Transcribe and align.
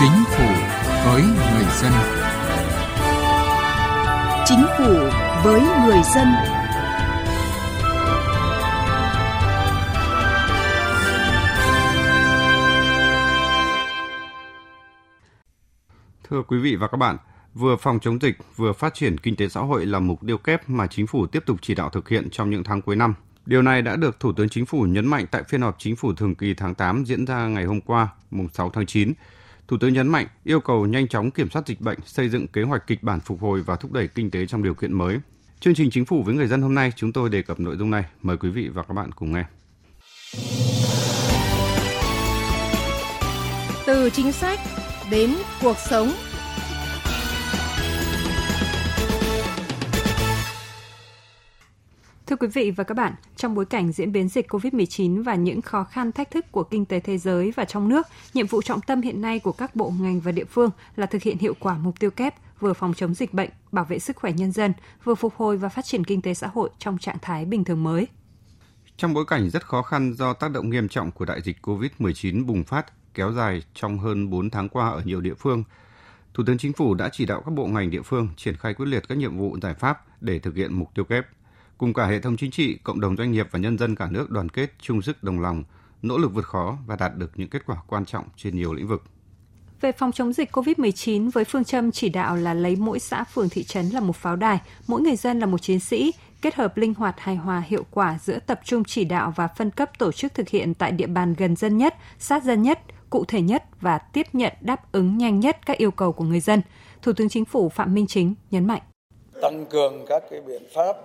Chính 0.00 0.24
phủ 0.36 0.46
với 1.04 1.22
người 1.22 1.64
dân. 1.82 1.92
Chính 4.46 4.64
phủ 4.78 4.94
với 5.44 5.60
người 5.60 6.02
dân. 6.14 6.28
Thưa 16.30 16.42
quý 16.48 16.58
vị 16.58 16.76
và 16.76 16.88
các 16.88 16.96
bạn, 16.96 17.16
vừa 17.54 17.76
phòng 17.76 17.98
chống 18.02 18.22
dịch, 18.22 18.36
vừa 18.56 18.72
phát 18.72 18.94
triển 18.94 19.18
kinh 19.18 19.36
tế 19.36 19.48
xã 19.48 19.60
hội 19.60 19.86
là 19.86 19.98
mục 19.98 20.20
tiêu 20.26 20.38
kép 20.38 20.68
mà 20.68 20.86
chính 20.86 21.06
phủ 21.06 21.26
tiếp 21.26 21.42
tục 21.46 21.56
chỉ 21.62 21.74
đạo 21.74 21.90
thực 21.90 22.08
hiện 22.08 22.30
trong 22.30 22.50
những 22.50 22.64
tháng 22.64 22.82
cuối 22.82 22.96
năm. 22.96 23.14
Điều 23.46 23.62
này 23.62 23.82
đã 23.82 23.96
được 23.96 24.20
Thủ 24.20 24.32
tướng 24.32 24.48
Chính 24.48 24.66
phủ 24.66 24.82
nhấn 24.82 25.06
mạnh 25.06 25.26
tại 25.30 25.42
phiên 25.48 25.60
họp 25.60 25.76
chính 25.78 25.96
phủ 25.96 26.14
thường 26.14 26.34
kỳ 26.34 26.54
tháng 26.54 26.74
8 26.74 27.04
diễn 27.04 27.24
ra 27.24 27.46
ngày 27.46 27.64
hôm 27.64 27.80
qua, 27.80 28.08
mùng 28.30 28.48
6 28.48 28.70
tháng 28.70 28.86
9. 28.86 29.12
Thủ 29.68 29.76
tướng 29.80 29.92
nhấn 29.92 30.08
mạnh 30.08 30.26
yêu 30.44 30.60
cầu 30.60 30.86
nhanh 30.86 31.08
chóng 31.08 31.30
kiểm 31.30 31.50
soát 31.50 31.66
dịch 31.66 31.80
bệnh, 31.80 31.98
xây 32.04 32.28
dựng 32.28 32.46
kế 32.46 32.62
hoạch 32.62 32.86
kịch 32.86 33.02
bản 33.02 33.20
phục 33.20 33.40
hồi 33.40 33.62
và 33.62 33.76
thúc 33.76 33.92
đẩy 33.92 34.08
kinh 34.08 34.30
tế 34.30 34.46
trong 34.46 34.62
điều 34.62 34.74
kiện 34.74 34.92
mới. 34.92 35.18
Chương 35.60 35.74
trình 35.74 35.90
Chính 35.90 36.04
phủ 36.04 36.22
với 36.22 36.34
người 36.34 36.46
dân 36.46 36.62
hôm 36.62 36.74
nay 36.74 36.92
chúng 36.96 37.12
tôi 37.12 37.30
đề 37.30 37.42
cập 37.42 37.60
nội 37.60 37.76
dung 37.76 37.90
này. 37.90 38.04
Mời 38.22 38.36
quý 38.36 38.50
vị 38.50 38.68
và 38.68 38.82
các 38.82 38.94
bạn 38.94 39.12
cùng 39.12 39.32
nghe. 39.32 39.44
Từ 43.86 44.10
chính 44.10 44.32
sách 44.32 44.60
đến 45.10 45.34
cuộc 45.62 45.76
sống 45.78 46.12
quý 52.40 52.48
vị 52.48 52.70
và 52.70 52.84
các 52.84 52.94
bạn, 52.94 53.14
trong 53.36 53.54
bối 53.54 53.64
cảnh 53.64 53.92
diễn 53.92 54.12
biến 54.12 54.28
dịch 54.28 54.52
COVID-19 54.52 55.22
và 55.22 55.34
những 55.34 55.62
khó 55.62 55.84
khăn 55.84 56.12
thách 56.12 56.30
thức 56.30 56.52
của 56.52 56.62
kinh 56.62 56.84
tế 56.84 57.00
thế 57.00 57.18
giới 57.18 57.52
và 57.56 57.64
trong 57.64 57.88
nước, 57.88 58.06
nhiệm 58.34 58.46
vụ 58.46 58.62
trọng 58.62 58.80
tâm 58.80 59.00
hiện 59.00 59.20
nay 59.20 59.38
của 59.38 59.52
các 59.52 59.76
bộ 59.76 59.92
ngành 60.00 60.20
và 60.20 60.32
địa 60.32 60.44
phương 60.44 60.70
là 60.96 61.06
thực 61.06 61.22
hiện 61.22 61.38
hiệu 61.38 61.54
quả 61.60 61.78
mục 61.78 62.00
tiêu 62.00 62.10
kép 62.10 62.34
vừa 62.60 62.72
phòng 62.72 62.94
chống 62.94 63.14
dịch 63.14 63.34
bệnh, 63.34 63.50
bảo 63.72 63.84
vệ 63.84 63.98
sức 63.98 64.16
khỏe 64.16 64.32
nhân 64.32 64.52
dân, 64.52 64.72
vừa 65.04 65.14
phục 65.14 65.34
hồi 65.36 65.56
và 65.56 65.68
phát 65.68 65.84
triển 65.84 66.04
kinh 66.04 66.22
tế 66.22 66.34
xã 66.34 66.46
hội 66.46 66.70
trong 66.78 66.98
trạng 66.98 67.18
thái 67.22 67.44
bình 67.44 67.64
thường 67.64 67.84
mới. 67.84 68.06
Trong 68.96 69.14
bối 69.14 69.24
cảnh 69.28 69.50
rất 69.50 69.66
khó 69.66 69.82
khăn 69.82 70.14
do 70.14 70.32
tác 70.32 70.50
động 70.50 70.70
nghiêm 70.70 70.88
trọng 70.88 71.10
của 71.10 71.24
đại 71.24 71.40
dịch 71.42 71.56
COVID-19 71.62 72.46
bùng 72.46 72.64
phát 72.64 73.14
kéo 73.14 73.32
dài 73.32 73.62
trong 73.74 73.98
hơn 73.98 74.30
4 74.30 74.50
tháng 74.50 74.68
qua 74.68 74.88
ở 74.88 75.02
nhiều 75.04 75.20
địa 75.20 75.34
phương, 75.34 75.64
Thủ 76.34 76.44
tướng 76.46 76.58
Chính 76.58 76.72
phủ 76.72 76.94
đã 76.94 77.08
chỉ 77.12 77.26
đạo 77.26 77.42
các 77.44 77.50
bộ 77.50 77.66
ngành 77.66 77.90
địa 77.90 78.02
phương 78.02 78.28
triển 78.36 78.56
khai 78.56 78.74
quyết 78.74 78.86
liệt 78.86 79.08
các 79.08 79.18
nhiệm 79.18 79.38
vụ 79.38 79.58
giải 79.62 79.74
pháp 79.74 80.22
để 80.22 80.38
thực 80.38 80.56
hiện 80.56 80.74
mục 80.74 80.90
tiêu 80.94 81.04
kép 81.04 81.26
cùng 81.78 81.94
cả 81.94 82.06
hệ 82.06 82.20
thống 82.20 82.36
chính 82.36 82.50
trị, 82.50 82.78
cộng 82.84 83.00
đồng 83.00 83.16
doanh 83.16 83.32
nghiệp 83.32 83.46
và 83.50 83.58
nhân 83.58 83.78
dân 83.78 83.96
cả 83.96 84.08
nước 84.10 84.30
đoàn 84.30 84.48
kết, 84.48 84.70
chung 84.80 85.02
sức 85.02 85.22
đồng 85.22 85.40
lòng, 85.40 85.64
nỗ 86.02 86.18
lực 86.18 86.34
vượt 86.34 86.44
khó 86.44 86.78
và 86.86 86.96
đạt 86.96 87.16
được 87.16 87.30
những 87.34 87.48
kết 87.48 87.66
quả 87.66 87.76
quan 87.86 88.04
trọng 88.04 88.24
trên 88.36 88.56
nhiều 88.56 88.74
lĩnh 88.74 88.88
vực. 88.88 89.02
Về 89.80 89.92
phòng 89.92 90.12
chống 90.12 90.32
dịch 90.32 90.50
COVID-19 90.52 91.30
với 91.30 91.44
phương 91.44 91.64
châm 91.64 91.92
chỉ 91.92 92.08
đạo 92.08 92.36
là 92.36 92.54
lấy 92.54 92.76
mỗi 92.76 92.98
xã 92.98 93.24
phường 93.24 93.48
thị 93.48 93.64
trấn 93.64 93.88
là 93.88 94.00
một 94.00 94.16
pháo 94.16 94.36
đài, 94.36 94.58
mỗi 94.86 95.00
người 95.00 95.16
dân 95.16 95.38
là 95.40 95.46
một 95.46 95.62
chiến 95.62 95.80
sĩ, 95.80 96.12
kết 96.42 96.54
hợp 96.54 96.76
linh 96.76 96.94
hoạt 96.94 97.20
hài 97.20 97.36
hòa 97.36 97.62
hiệu 97.66 97.86
quả 97.90 98.18
giữa 98.22 98.38
tập 98.38 98.60
trung 98.64 98.84
chỉ 98.84 99.04
đạo 99.04 99.32
và 99.36 99.48
phân 99.48 99.70
cấp 99.70 99.98
tổ 99.98 100.12
chức 100.12 100.34
thực 100.34 100.48
hiện 100.48 100.74
tại 100.74 100.92
địa 100.92 101.06
bàn 101.06 101.34
gần 101.38 101.56
dân 101.56 101.78
nhất, 101.78 101.94
sát 102.18 102.44
dân 102.44 102.62
nhất, 102.62 102.80
cụ 103.10 103.24
thể 103.24 103.40
nhất 103.40 103.64
và 103.80 103.98
tiếp 103.98 104.26
nhận 104.32 104.52
đáp 104.60 104.92
ứng 104.92 105.18
nhanh 105.18 105.40
nhất 105.40 105.66
các 105.66 105.76
yêu 105.78 105.90
cầu 105.90 106.12
của 106.12 106.24
người 106.24 106.40
dân. 106.40 106.62
Thủ 107.02 107.12
tướng 107.12 107.28
Chính 107.28 107.44
phủ 107.44 107.68
Phạm 107.68 107.94
Minh 107.94 108.06
Chính 108.06 108.34
nhấn 108.50 108.66
mạnh. 108.66 108.82
Tăng 109.42 109.66
cường 109.66 110.04
các 110.08 110.22
cái 110.30 110.40
biện 110.40 110.62
pháp 110.74 110.96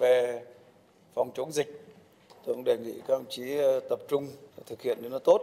về 0.00 0.42
phòng 1.14 1.30
chống 1.34 1.52
dịch 1.52 1.80
tôi 2.46 2.54
cũng 2.54 2.64
đề 2.64 2.78
nghị 2.78 2.92
các 2.92 3.08
đồng 3.08 3.24
chí 3.30 3.56
ờ, 3.56 3.80
tập 3.90 3.98
trung 4.08 4.28
thực 4.66 4.82
hiện 4.82 4.98
cho 5.02 5.08
nó 5.08 5.18
tốt 5.18 5.40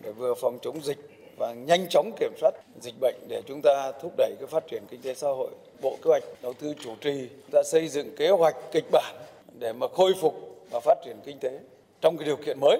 để 0.00 0.12
vừa 0.12 0.34
phòng 0.40 0.58
chống 0.62 0.82
dịch 0.82 0.98
và 1.38 1.52
nhanh 1.52 1.86
chóng 1.90 2.10
kiểm 2.20 2.32
soát 2.40 2.50
dịch 2.80 2.94
bệnh 3.00 3.14
để 3.28 3.42
chúng 3.48 3.60
ta 3.62 3.92
thúc 4.02 4.14
đẩy 4.16 4.34
cái 4.38 4.46
phát 4.46 4.64
triển 4.70 4.82
kinh 4.90 5.02
tế 5.02 5.14
xã 5.14 5.28
hội. 5.28 5.50
Bộ 5.82 5.98
Kế 6.02 6.10
hoạch 6.10 6.22
Đầu 6.42 6.52
tư 6.52 6.74
chủ 6.84 6.94
trì 7.00 7.28
đã 7.52 7.62
xây 7.72 7.88
dựng 7.88 8.16
kế 8.16 8.30
hoạch 8.30 8.56
kịch 8.72 8.84
bản 8.92 9.14
để 9.58 9.72
mà 9.72 9.86
khôi 9.96 10.14
phục 10.20 10.34
và 10.70 10.80
phát 10.80 10.98
triển 11.04 11.16
kinh 11.26 11.38
tế 11.38 11.60
trong 12.00 12.16
cái 12.16 12.26
điều 12.26 12.36
kiện 12.36 12.60
mới. 12.60 12.78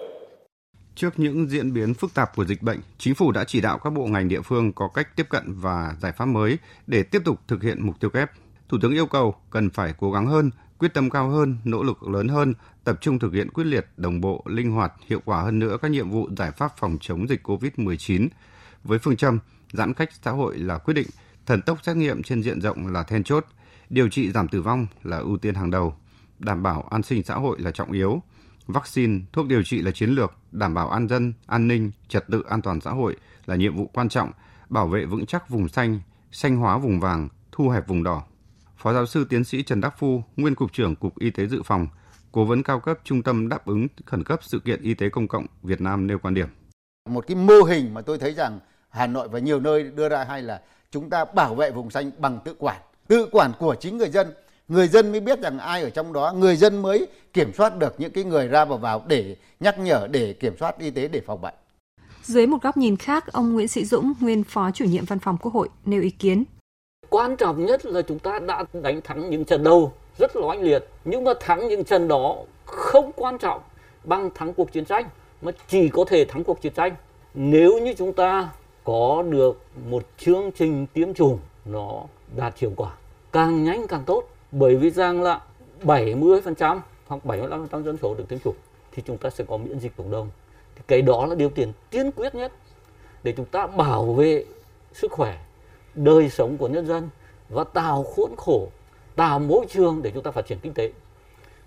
Trước 0.95 1.11
những 1.17 1.49
diễn 1.49 1.73
biến 1.73 1.95
phức 1.95 2.15
tạp 2.15 2.37
của 2.37 2.45
dịch 2.45 2.63
bệnh, 2.63 2.81
chính 2.99 3.15
phủ 3.15 3.33
đã 3.33 3.45
chỉ 3.45 3.61
đạo 3.61 3.79
các 3.79 3.91
bộ 3.91 4.07
ngành 4.07 4.29
địa 4.29 4.41
phương 4.45 4.73
có 4.73 4.89
cách 4.95 5.09
tiếp 5.17 5.27
cận 5.31 5.43
và 5.47 5.97
giải 6.01 6.13
pháp 6.17 6.25
mới 6.25 6.59
để 6.87 7.03
tiếp 7.03 7.23
tục 7.25 7.37
thực 7.49 7.63
hiện 7.63 7.87
mục 7.87 8.01
tiêu 8.01 8.11
kép. 8.11 8.31
Thủ 8.69 8.79
tướng 8.83 8.95
yêu 8.95 9.07
cầu 9.07 9.35
cần 9.51 9.71
phải 9.71 9.95
cố 9.99 10.13
gắng 10.13 10.27
hơn 10.27 10.51
quyết 10.85 10.95
tâm 10.95 11.11
cao 11.11 11.29
hơn, 11.29 11.57
nỗ 11.65 11.83
lực 11.83 12.03
lớn 12.03 12.29
hơn, 12.29 12.55
tập 12.85 12.99
trung 13.01 13.19
thực 13.19 13.33
hiện 13.33 13.51
quyết 13.51 13.65
liệt, 13.65 13.87
đồng 13.97 14.21
bộ, 14.21 14.43
linh 14.47 14.71
hoạt, 14.71 14.93
hiệu 15.07 15.21
quả 15.25 15.43
hơn 15.43 15.59
nữa 15.59 15.77
các 15.83 15.91
nhiệm 15.91 16.11
vụ 16.11 16.29
giải 16.37 16.51
pháp 16.51 16.73
phòng 16.79 16.97
chống 17.01 17.29
dịch 17.29 17.43
COVID-19 17.43 18.29
với 18.85 18.99
phương 18.99 19.17
châm 19.17 19.39
giãn 19.73 19.95
cách 19.95 20.11
xã 20.23 20.31
hội 20.31 20.59
là 20.59 20.79
quyết 20.79 20.95
định, 20.95 21.07
thần 21.47 21.63
tốc 21.63 21.79
xét 21.83 21.97
nghiệm 21.97 22.23
trên 22.23 22.43
diện 22.43 22.61
rộng 22.61 22.87
là 22.87 23.03
then 23.03 23.25
chốt, 23.25 23.47
điều 23.91 24.09
trị 24.09 24.33
giảm 24.33 24.49
tử 24.49 24.63
vong 24.63 24.87
là 25.03 25.17
ưu 25.17 25.37
tiên 25.37 25.55
hàng 25.55 25.71
đầu, 25.71 25.97
đảm 26.39 26.63
bảo 26.63 26.89
an 26.91 27.03
sinh 27.03 27.23
xã 27.23 27.35
hội 27.35 27.61
là 27.61 27.71
trọng 27.71 27.93
yếu, 27.93 28.23
vaccine, 28.67 29.21
thuốc 29.33 29.47
điều 29.47 29.63
trị 29.63 29.83
là 29.83 29.91
chiến 29.91 30.11
lược, 30.11 30.33
đảm 30.53 30.75
bảo 30.75 30.91
an 30.91 31.09
dân, 31.09 31.33
an 31.47 31.69
ninh, 31.69 31.91
trật 32.09 32.27
tự 32.29 32.43
an 32.49 32.63
toàn 32.63 32.81
xã 32.81 32.91
hội 32.91 33.17
là 33.47 33.57
nhiệm 33.57 33.77
vụ 33.77 33.91
quan 33.95 34.09
trọng, 34.09 34.31
bảo 34.69 34.87
vệ 34.87 35.05
vững 35.05 35.27
chắc 35.27 35.49
vùng 35.49 35.69
xanh, 35.69 36.01
xanh 36.33 36.57
hóa 36.57 36.79
vùng 36.79 37.01
vàng, 37.01 37.29
thu 37.53 37.69
hẹp 37.69 37.89
vùng 37.89 38.03
đỏ. 38.03 38.23
Phó 38.85 38.93
giáo 38.93 39.07
sư 39.07 39.27
tiến 39.29 39.45
sĩ 39.45 39.63
Trần 39.63 39.81
Đắc 39.81 39.95
Phu, 39.99 40.23
nguyên 40.37 40.55
cục 40.55 40.73
trưởng 40.73 40.97
Cục 40.97 41.19
Y 41.19 41.31
tế 41.31 41.47
Dự 41.47 41.63
phòng, 41.65 41.87
cố 42.33 42.45
vấn 42.45 42.63
cao 42.63 42.81
cấp 42.81 42.99
Trung 43.05 43.23
tâm 43.23 43.49
đáp 43.49 43.67
ứng 43.67 43.87
khẩn 44.07 44.25
cấp 44.25 44.41
sự 44.43 44.59
kiện 44.65 44.83
y 44.83 44.95
tế 44.95 45.09
công 45.09 45.29
cộng 45.29 45.47
Việt 45.63 45.81
Nam 45.81 46.07
nêu 46.07 46.19
quan 46.19 46.35
điểm. 46.35 46.49
Một 47.11 47.27
cái 47.27 47.37
mô 47.37 47.63
hình 47.63 47.95
mà 47.95 48.01
tôi 48.01 48.19
thấy 48.19 48.35
rằng 48.35 48.61
Hà 48.89 49.07
Nội 49.07 49.29
và 49.29 49.39
nhiều 49.39 49.61
nơi 49.61 49.83
đưa 49.83 50.09
ra 50.09 50.25
hay 50.25 50.43
là 50.43 50.61
chúng 50.91 51.11
ta 51.11 51.25
bảo 51.25 51.55
vệ 51.55 51.71
vùng 51.71 51.91
xanh 51.91 52.11
bằng 52.19 52.39
tự 52.45 52.55
quản, 52.59 52.81
tự 53.09 53.29
quản 53.33 53.53
của 53.59 53.75
chính 53.81 53.99
người 53.99 54.11
dân. 54.11 54.33
Người 54.69 54.89
dân 54.89 55.13
mới 55.13 55.21
biết 55.21 55.41
rằng 55.41 55.59
ai 55.59 55.83
ở 55.83 55.91
trong 55.91 56.13
đó, 56.13 56.33
người 56.33 56.57
dân 56.57 56.83
mới 56.83 57.07
kiểm 57.33 57.53
soát 57.53 57.79
được 57.79 57.95
những 57.99 58.13
cái 58.13 58.25
người 58.25 58.49
ra 58.49 58.65
vào 58.65 58.79
vào 58.79 59.05
để 59.09 59.37
nhắc 59.61 59.79
nhở, 59.79 60.09
để 60.11 60.33
kiểm 60.33 60.57
soát 60.61 60.79
y 60.79 60.91
tế 60.91 61.09
để 61.09 61.21
phòng 61.27 61.41
bệnh. 61.41 61.55
Dưới 62.23 62.47
một 62.47 62.63
góc 62.63 62.77
nhìn 62.77 62.97
khác, 62.97 63.33
ông 63.33 63.53
Nguyễn 63.53 63.69
Sĩ 63.69 63.85
Dũng, 63.85 64.13
nguyên 64.21 64.45
Phó 64.45 64.71
chủ 64.71 64.85
nhiệm 64.85 65.05
Văn 65.05 65.19
phòng 65.19 65.37
Quốc 65.41 65.55
hội, 65.55 65.69
nêu 65.85 66.03
ý 66.03 66.11
kiến 66.11 66.45
quan 67.15 67.37
trọng 67.37 67.67
nhất 67.67 67.87
là 67.87 68.03
chúng 68.03 68.19
ta 68.19 68.39
đã 68.39 68.65
đánh 68.73 69.01
thắng 69.01 69.31
những 69.31 69.45
trận 69.45 69.65
đầu 69.65 69.93
rất 70.19 70.37
là 70.37 70.47
oanh 70.47 70.63
liệt. 70.63 70.85
Nhưng 71.05 71.25
mà 71.25 71.33
thắng 71.41 71.69
những 71.69 71.85
trận 71.85 72.09
đó 72.09 72.37
không 72.65 73.11
quan 73.17 73.39
trọng 73.39 73.61
bằng 74.05 74.31
thắng 74.35 74.55
cuộc 74.55 74.73
chiến 74.73 74.85
tranh, 74.85 75.09
mà 75.43 75.53
chỉ 75.69 75.89
có 75.89 76.05
thể 76.05 76.25
thắng 76.25 76.45
cuộc 76.45 76.61
chiến 76.61 76.73
tranh. 76.73 76.95
Nếu 77.35 77.79
như 77.79 77.95
chúng 77.99 78.13
ta 78.13 78.49
có 78.85 79.25
được 79.29 79.61
một 79.91 80.03
chương 80.19 80.51
trình 80.57 80.87
tiêm 80.87 81.15
chủng 81.15 81.39
nó 81.65 82.03
đạt 82.37 82.59
hiệu 82.59 82.73
quả 82.77 82.93
càng 83.33 83.65
nhanh 83.65 83.87
càng 83.87 84.03
tốt, 84.07 84.25
bởi 84.53 84.77
vì 84.77 84.91
rằng 84.91 85.23
là 85.23 85.41
70% 85.83 86.79
hoặc 87.07 87.25
75% 87.25 87.83
dân 87.83 87.97
số 88.03 88.15
được 88.15 88.25
tiêm 88.29 88.39
chủng, 88.39 88.57
thì 88.93 89.03
chúng 89.07 89.19
ta 89.19 89.31
sẽ 89.31 89.45
có 89.49 89.57
miễn 89.57 89.79
dịch 89.79 89.93
cộng 89.97 90.11
đồng. 90.11 90.31
Thì 90.77 90.83
cái 90.87 91.03
đó 91.03 91.27
là 91.27 91.35
điều 91.35 91.51
kiện 91.51 91.73
tiên 91.91 92.11
quyết 92.17 92.35
nhất 92.35 92.53
để 93.23 93.35
chúng 93.37 93.47
ta 93.47 93.67
bảo 93.67 94.05
vệ 94.05 94.45
sức 94.93 95.13
khỏe 95.13 95.39
đời 95.95 96.31
sống 96.31 96.57
của 96.57 96.69
nhân 96.69 96.87
dân 96.87 97.09
và 97.49 97.65
tạo 97.65 98.03
khuôn 98.03 98.35
khổ 98.37 98.69
tạo 99.17 99.39
môi 99.39 99.67
trường 99.69 100.03
để 100.03 100.11
chúng 100.15 100.23
ta 100.23 100.31
phát 100.31 100.47
triển 100.47 100.59
kinh 100.63 100.75
tế. 100.75 100.93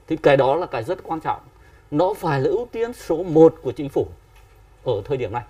Thì 0.08 0.16
cái 0.16 0.38
đó 0.38 0.56
là 0.56 0.66
cái 0.66 0.84
rất 0.84 1.04
quan 1.04 1.20
trọng. 1.20 1.40
Nó 1.92 2.14
phải 2.14 2.42
là 2.42 2.50
ưu 2.50 2.68
tiên 2.72 2.94
số 2.94 3.24
1 3.24 3.56
của 3.62 3.72
chính 3.72 3.90
phủ 3.90 4.08
ở 4.84 5.02
thời 5.06 5.18
điểm 5.18 5.32
này. 5.32 5.44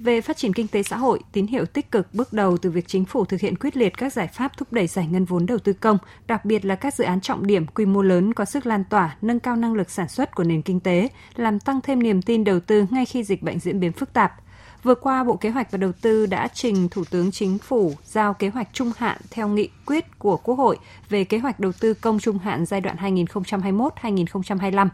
Về 0.00 0.20
phát 0.20 0.36
triển 0.36 0.52
kinh 0.52 0.68
tế 0.68 0.82
xã 0.82 0.96
hội, 0.96 1.20
tín 1.32 1.46
hiệu 1.46 1.66
tích 1.66 1.90
cực 1.90 2.14
bước 2.14 2.32
đầu 2.32 2.56
từ 2.56 2.70
việc 2.70 2.88
chính 2.88 3.04
phủ 3.04 3.24
thực 3.24 3.40
hiện 3.40 3.56
quyết 3.56 3.76
liệt 3.76 3.96
các 3.96 4.12
giải 4.12 4.26
pháp 4.26 4.56
thúc 4.56 4.72
đẩy 4.72 4.86
giải 4.86 5.06
ngân 5.06 5.24
vốn 5.24 5.46
đầu 5.46 5.58
tư 5.58 5.72
công, 5.72 5.98
đặc 6.26 6.44
biệt 6.44 6.64
là 6.64 6.74
các 6.74 6.94
dự 6.94 7.04
án 7.04 7.20
trọng 7.20 7.46
điểm 7.46 7.66
quy 7.66 7.86
mô 7.86 8.02
lớn 8.02 8.34
có 8.34 8.44
sức 8.44 8.66
lan 8.66 8.84
tỏa, 8.90 9.16
nâng 9.22 9.40
cao 9.40 9.56
năng 9.56 9.74
lực 9.74 9.90
sản 9.90 10.08
xuất 10.08 10.34
của 10.34 10.44
nền 10.44 10.62
kinh 10.62 10.80
tế, 10.80 11.08
làm 11.36 11.60
tăng 11.60 11.80
thêm 11.80 12.02
niềm 12.02 12.22
tin 12.22 12.44
đầu 12.44 12.60
tư 12.60 12.86
ngay 12.90 13.04
khi 13.04 13.24
dịch 13.24 13.42
bệnh 13.42 13.58
diễn 13.58 13.80
biến 13.80 13.92
phức 13.92 14.12
tạp– 14.12 14.32
Vừa 14.82 14.94
qua, 14.94 15.24
Bộ 15.24 15.36
Kế 15.36 15.50
hoạch 15.50 15.70
và 15.70 15.78
Đầu 15.78 15.92
tư 15.92 16.26
đã 16.26 16.48
trình 16.48 16.88
Thủ 16.88 17.04
tướng 17.10 17.30
Chính 17.30 17.58
phủ 17.58 17.94
giao 18.04 18.34
kế 18.34 18.48
hoạch 18.48 18.68
trung 18.72 18.92
hạn 18.96 19.16
theo 19.30 19.48
nghị 19.48 19.68
quyết 19.86 20.18
của 20.18 20.36
Quốc 20.36 20.54
hội 20.54 20.78
về 21.08 21.24
kế 21.24 21.38
hoạch 21.38 21.60
đầu 21.60 21.72
tư 21.80 21.94
công 21.94 22.18
trung 22.18 22.38
hạn 22.38 22.66
giai 22.66 22.80
đoạn 22.80 22.96
2021-2025. 22.96 24.88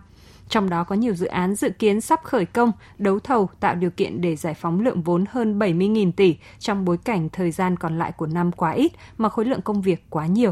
Trong 0.49 0.71
đó 0.71 0.85
có 0.85 0.95
nhiều 0.95 1.15
dự 1.15 1.27
án 1.27 1.55
dự 1.55 1.71
kiến 1.71 2.01
sắp 2.01 2.21
khởi 2.25 2.47
công, 2.47 2.73
đấu 2.99 3.19
thầu 3.19 3.49
tạo 3.61 3.75
điều 3.75 3.91
kiện 3.91 4.21
để 4.21 4.37
giải 4.37 4.55
phóng 4.55 4.81
lượng 4.81 5.03
vốn 5.03 5.25
hơn 5.31 5.59
70.000 5.59 6.13
tỷ 6.13 6.37
trong 6.59 6.85
bối 6.85 6.99
cảnh 7.05 7.29
thời 7.29 7.51
gian 7.51 7.77
còn 7.77 7.99
lại 7.99 8.13
của 8.13 8.27
năm 8.27 8.53
quá 8.53 8.71
ít 8.71 8.93
mà 9.19 9.29
khối 9.29 9.45
lượng 9.45 9.63
công 9.63 9.83
việc 9.83 10.05
quá 10.11 10.27
nhiều. 10.27 10.51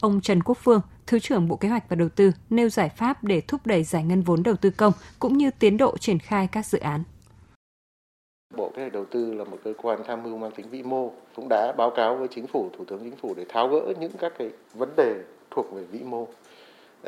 Ông 0.00 0.20
Trần 0.20 0.42
Quốc 0.42 0.58
Phương, 0.62 0.80
Thứ 1.06 1.18
trưởng 1.18 1.48
Bộ 1.48 1.56
Kế 1.56 1.68
hoạch 1.68 1.88
và 1.88 1.96
Đầu 1.96 2.08
tư 2.08 2.32
nêu 2.50 2.68
giải 2.68 2.88
pháp 2.88 3.24
để 3.24 3.40
thúc 3.40 3.66
đẩy 3.66 3.84
giải 3.84 4.04
ngân 4.04 4.22
vốn 4.22 4.42
đầu 4.42 4.56
tư 4.56 4.70
công 4.70 4.92
cũng 5.18 5.38
như 5.38 5.50
tiến 5.50 5.76
độ 5.76 5.98
triển 5.98 6.18
khai 6.18 6.46
các 6.46 6.66
dự 6.66 6.78
án. 6.78 7.02
Bộ 8.56 8.68
Kế 8.68 8.82
hoạch 8.82 8.92
Đầu 8.92 9.04
tư 9.04 9.34
là 9.34 9.44
một 9.44 9.58
cơ 9.64 9.72
quan 9.82 10.04
tham 10.06 10.22
mưu 10.22 10.38
mang 10.38 10.50
tính 10.50 10.66
vĩ 10.70 10.82
mô 10.82 11.10
cũng 11.36 11.48
đã 11.48 11.72
báo 11.76 11.90
cáo 11.90 12.16
với 12.16 12.28
chính 12.28 12.46
phủ, 12.46 12.70
thủ 12.78 12.84
tướng 12.84 13.00
chính 13.00 13.16
phủ 13.16 13.34
để 13.36 13.44
tháo 13.48 13.68
gỡ 13.68 13.80
những 14.00 14.12
các 14.18 14.32
cái 14.38 14.50
vấn 14.74 14.88
đề 14.96 15.14
thuộc 15.50 15.72
về 15.72 15.82
vĩ 15.82 15.98
mô. 15.98 16.26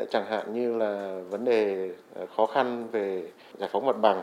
Chẳng 0.09 0.25
hạn 0.25 0.53
như 0.53 0.77
là 0.77 1.19
vấn 1.29 1.45
đề 1.45 1.89
à, 2.15 2.25
khó 2.35 2.45
khăn 2.45 2.87
về 2.91 3.29
giải 3.57 3.69
phóng 3.71 3.85
mặt 3.85 3.95
bằng. 4.01 4.21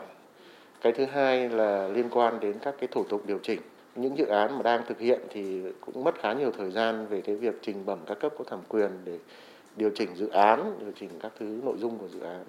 Cái 0.81 0.93
thứ 0.93 1.05
hai 1.05 1.49
là 1.49 1.87
liên 1.87 2.09
quan 2.09 2.39
đến 2.39 2.57
các 2.61 2.75
cái 2.79 2.87
thủ 2.91 3.03
tục 3.03 3.21
điều 3.25 3.39
chỉnh 3.43 3.59
những 3.95 4.17
dự 4.17 4.25
án 4.25 4.57
mà 4.57 4.63
đang 4.63 4.81
thực 4.87 4.99
hiện 4.99 5.21
thì 5.29 5.61
cũng 5.81 6.03
mất 6.03 6.15
khá 6.19 6.33
nhiều 6.33 6.51
thời 6.57 6.71
gian 6.71 7.07
về 7.07 7.21
cái 7.21 7.35
việc 7.35 7.55
trình 7.61 7.85
bẩm 7.85 7.99
các 8.05 8.19
cấp 8.19 8.33
có 8.37 8.43
thẩm 8.43 8.59
quyền 8.67 8.91
để 9.05 9.17
điều 9.75 9.89
chỉnh 9.95 10.09
dự 10.15 10.29
án, 10.29 10.73
điều 10.79 10.91
chỉnh 10.99 11.09
các 11.19 11.31
thứ 11.39 11.59
nội 11.63 11.75
dung 11.77 11.97
của 11.97 12.07
dự 12.07 12.19
án. 12.19 12.43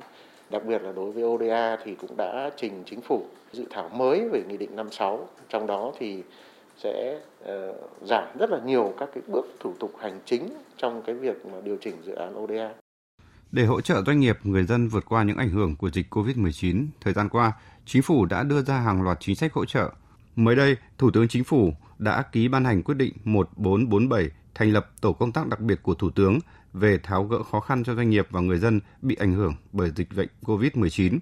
Đặc 0.50 0.62
biệt 0.66 0.82
là 0.82 0.92
đối 0.92 1.12
với 1.12 1.24
ODA 1.24 1.76
thì 1.84 1.94
cũng 1.94 2.16
đã 2.16 2.50
trình 2.56 2.82
chính 2.86 3.00
phủ 3.00 3.26
dự 3.52 3.64
thảo 3.70 3.88
mới 3.88 4.28
về 4.28 4.42
Nghị 4.48 4.56
định 4.56 4.76
56. 4.76 5.28
Trong 5.48 5.66
đó 5.66 5.92
thì 5.98 6.22
sẽ 6.76 7.18
uh, 7.42 7.48
giảm 8.06 8.24
rất 8.38 8.50
là 8.50 8.58
nhiều 8.64 8.94
các 8.98 9.08
cái 9.14 9.22
bước 9.28 9.46
thủ 9.60 9.74
tục 9.80 9.92
hành 10.00 10.20
chính 10.24 10.48
trong 10.76 11.02
cái 11.06 11.14
việc 11.14 11.46
mà 11.46 11.60
điều 11.64 11.76
chỉnh 11.80 11.94
dự 12.04 12.14
án 12.14 12.38
ODA. 12.38 12.70
Để 13.52 13.64
hỗ 13.64 13.80
trợ 13.80 14.02
doanh 14.06 14.20
nghiệp, 14.20 14.38
người 14.44 14.64
dân 14.64 14.88
vượt 14.88 15.04
qua 15.08 15.22
những 15.22 15.36
ảnh 15.36 15.50
hưởng 15.50 15.76
của 15.76 15.90
dịch 15.90 16.06
COVID-19, 16.10 16.86
thời 17.00 17.12
gian 17.12 17.28
qua, 17.28 17.52
chính 17.86 18.02
phủ 18.02 18.24
đã 18.24 18.42
đưa 18.42 18.62
ra 18.62 18.78
hàng 18.78 19.02
loạt 19.02 19.16
chính 19.20 19.36
sách 19.36 19.52
hỗ 19.52 19.64
trợ. 19.64 19.90
Mới 20.36 20.56
đây, 20.56 20.76
Thủ 20.98 21.10
tướng 21.10 21.28
Chính 21.28 21.44
phủ 21.44 21.72
đã 21.98 22.22
ký 22.32 22.48
ban 22.48 22.64
hành 22.64 22.82
quyết 22.82 22.94
định 22.94 23.12
1447 23.24 24.30
thành 24.54 24.72
lập 24.72 24.90
tổ 25.00 25.12
công 25.12 25.32
tác 25.32 25.48
đặc 25.48 25.60
biệt 25.60 25.82
của 25.82 25.94
Thủ 25.94 26.10
tướng 26.10 26.38
về 26.74 26.98
tháo 27.02 27.24
gỡ 27.24 27.42
khó 27.42 27.60
khăn 27.60 27.84
cho 27.84 27.94
doanh 27.94 28.10
nghiệp 28.10 28.26
và 28.30 28.40
người 28.40 28.58
dân 28.58 28.80
bị 29.02 29.14
ảnh 29.14 29.32
hưởng 29.32 29.54
bởi 29.72 29.90
dịch 29.96 30.08
bệnh 30.16 30.28
COVID-19. 30.42 31.18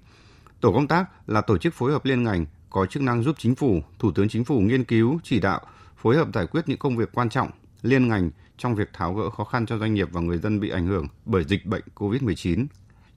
Tổ 0.60 0.72
công 0.72 0.88
tác 0.88 1.28
là 1.28 1.40
tổ 1.40 1.58
chức 1.58 1.74
phối 1.74 1.92
hợp 1.92 2.04
liên 2.04 2.22
ngành 2.22 2.46
có 2.70 2.86
chức 2.86 3.02
năng 3.02 3.22
giúp 3.22 3.36
chính 3.38 3.54
phủ, 3.54 3.80
Thủ 3.98 4.12
tướng 4.12 4.28
Chính 4.28 4.44
phủ 4.44 4.60
nghiên 4.60 4.84
cứu, 4.84 5.20
chỉ 5.22 5.40
đạo, 5.40 5.60
phối 5.96 6.16
hợp 6.16 6.28
giải 6.34 6.46
quyết 6.46 6.68
những 6.68 6.78
công 6.78 6.96
việc 6.96 7.12
quan 7.12 7.28
trọng 7.28 7.50
liên 7.82 8.08
ngành 8.08 8.30
trong 8.58 8.74
việc 8.74 8.90
tháo 8.92 9.14
gỡ 9.14 9.30
khó 9.30 9.44
khăn 9.44 9.66
cho 9.66 9.78
doanh 9.78 9.94
nghiệp 9.94 10.08
và 10.12 10.20
người 10.20 10.38
dân 10.38 10.60
bị 10.60 10.70
ảnh 10.70 10.86
hưởng 10.86 11.06
bởi 11.24 11.44
dịch 11.44 11.66
bệnh 11.66 11.82
COVID-19. 11.94 12.66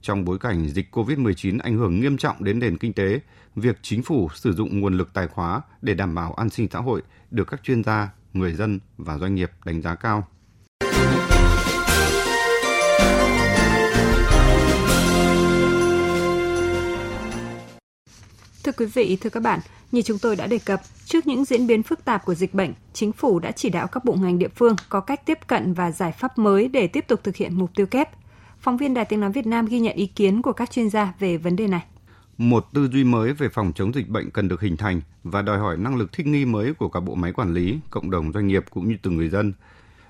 Trong 0.02 0.26
bối 0.26 0.40
cảnh 0.40 0.70
dịch 0.70 0.96
COVID-19 0.96 1.60
ảnh 1.64 1.78
hưởng 1.78 2.00
nghiêm 2.00 2.18
trọng 2.18 2.44
đến 2.44 2.60
nền 2.60 2.78
kinh 2.78 2.94
tế, 2.94 3.20
việc 3.56 3.78
chính 3.82 4.04
phủ 4.04 4.30
sử 4.36 4.54
dụng 4.54 4.80
nguồn 4.80 4.98
lực 4.98 5.14
tài 5.14 5.28
khóa 5.28 5.62
để 5.82 5.94
đảm 5.94 6.16
bảo 6.16 6.34
an 6.34 6.50
sinh 6.50 6.68
xã 6.72 6.80
hội 6.80 7.02
được 7.32 7.48
các 7.48 7.64
chuyên 7.64 7.84
gia, 7.84 8.10
người 8.34 8.54
dân 8.54 8.80
và 8.98 9.18
doanh 9.18 9.36
nghiệp 9.36 9.52
đánh 9.66 9.82
giá 9.82 9.96
cao. 9.96 10.28
Thưa 18.66 18.72
quý 18.72 18.86
vị, 18.86 19.18
thưa 19.22 19.30
các 19.30 19.44
bạn, 19.44 19.60
như 19.92 20.02
chúng 20.02 20.20
tôi 20.20 20.36
đã 20.36 20.48
đề 20.48 20.60
cập, 20.66 20.82
trước 21.06 21.28
những 21.28 21.46
diễn 21.46 21.68
biến 21.68 21.84
phức 21.84 22.06
tạp 22.06 22.26
của 22.26 22.36
dịch 22.36 22.54
bệnh, 22.54 22.74
chính 22.94 23.12
phủ 23.12 23.40
đã 23.40 23.52
chỉ 23.52 23.70
đạo 23.70 23.88
các 23.88 24.06
bộ 24.06 24.14
ngành 24.14 24.40
địa 24.40 24.48
phương 24.56 24.76
có 24.90 25.00
cách 25.00 25.26
tiếp 25.26 25.40
cận 25.48 25.74
và 25.74 25.92
giải 25.92 26.12
pháp 26.12 26.38
mới 26.38 26.68
để 26.68 26.88
tiếp 26.88 27.06
tục 27.08 27.20
thực 27.24 27.36
hiện 27.36 27.58
mục 27.58 27.72
tiêu 27.76 27.86
kép. 27.86 28.10
Phóng 28.60 28.78
viên 28.78 28.94
Đài 28.94 29.06
Tiếng 29.06 29.20
Nói 29.20 29.32
Việt 29.32 29.46
Nam 29.48 29.66
ghi 29.66 29.80
nhận 29.80 29.96
ý 29.96 30.06
kiến 30.06 30.42
của 30.42 30.54
các 30.54 30.72
chuyên 30.72 30.90
gia 30.90 31.14
về 31.20 31.38
vấn 31.38 31.56
đề 31.56 31.68
này. 31.68 31.84
Một 32.38 32.66
tư 32.74 32.88
duy 32.92 33.04
mới 33.04 33.34
về 33.34 33.50
phòng 33.50 33.72
chống 33.76 33.94
dịch 33.94 34.10
bệnh 34.10 34.32
cần 34.32 34.48
được 34.48 34.62
hình 34.62 34.78
thành 34.78 35.02
và 35.24 35.42
đòi 35.42 35.60
hỏi 35.60 35.78
năng 35.78 35.96
lực 35.96 36.14
thích 36.14 36.28
nghi 36.28 36.46
mới 36.46 36.74
của 36.74 36.90
cả 36.90 37.00
bộ 37.00 37.16
máy 37.16 37.32
quản 37.32 37.54
lý, 37.54 37.80
cộng 37.90 38.12
đồng 38.12 38.32
doanh 38.32 38.48
nghiệp 38.48 38.66
cũng 38.70 38.88
như 38.90 38.96
từng 39.02 39.16
người 39.16 39.30
dân. 39.30 39.54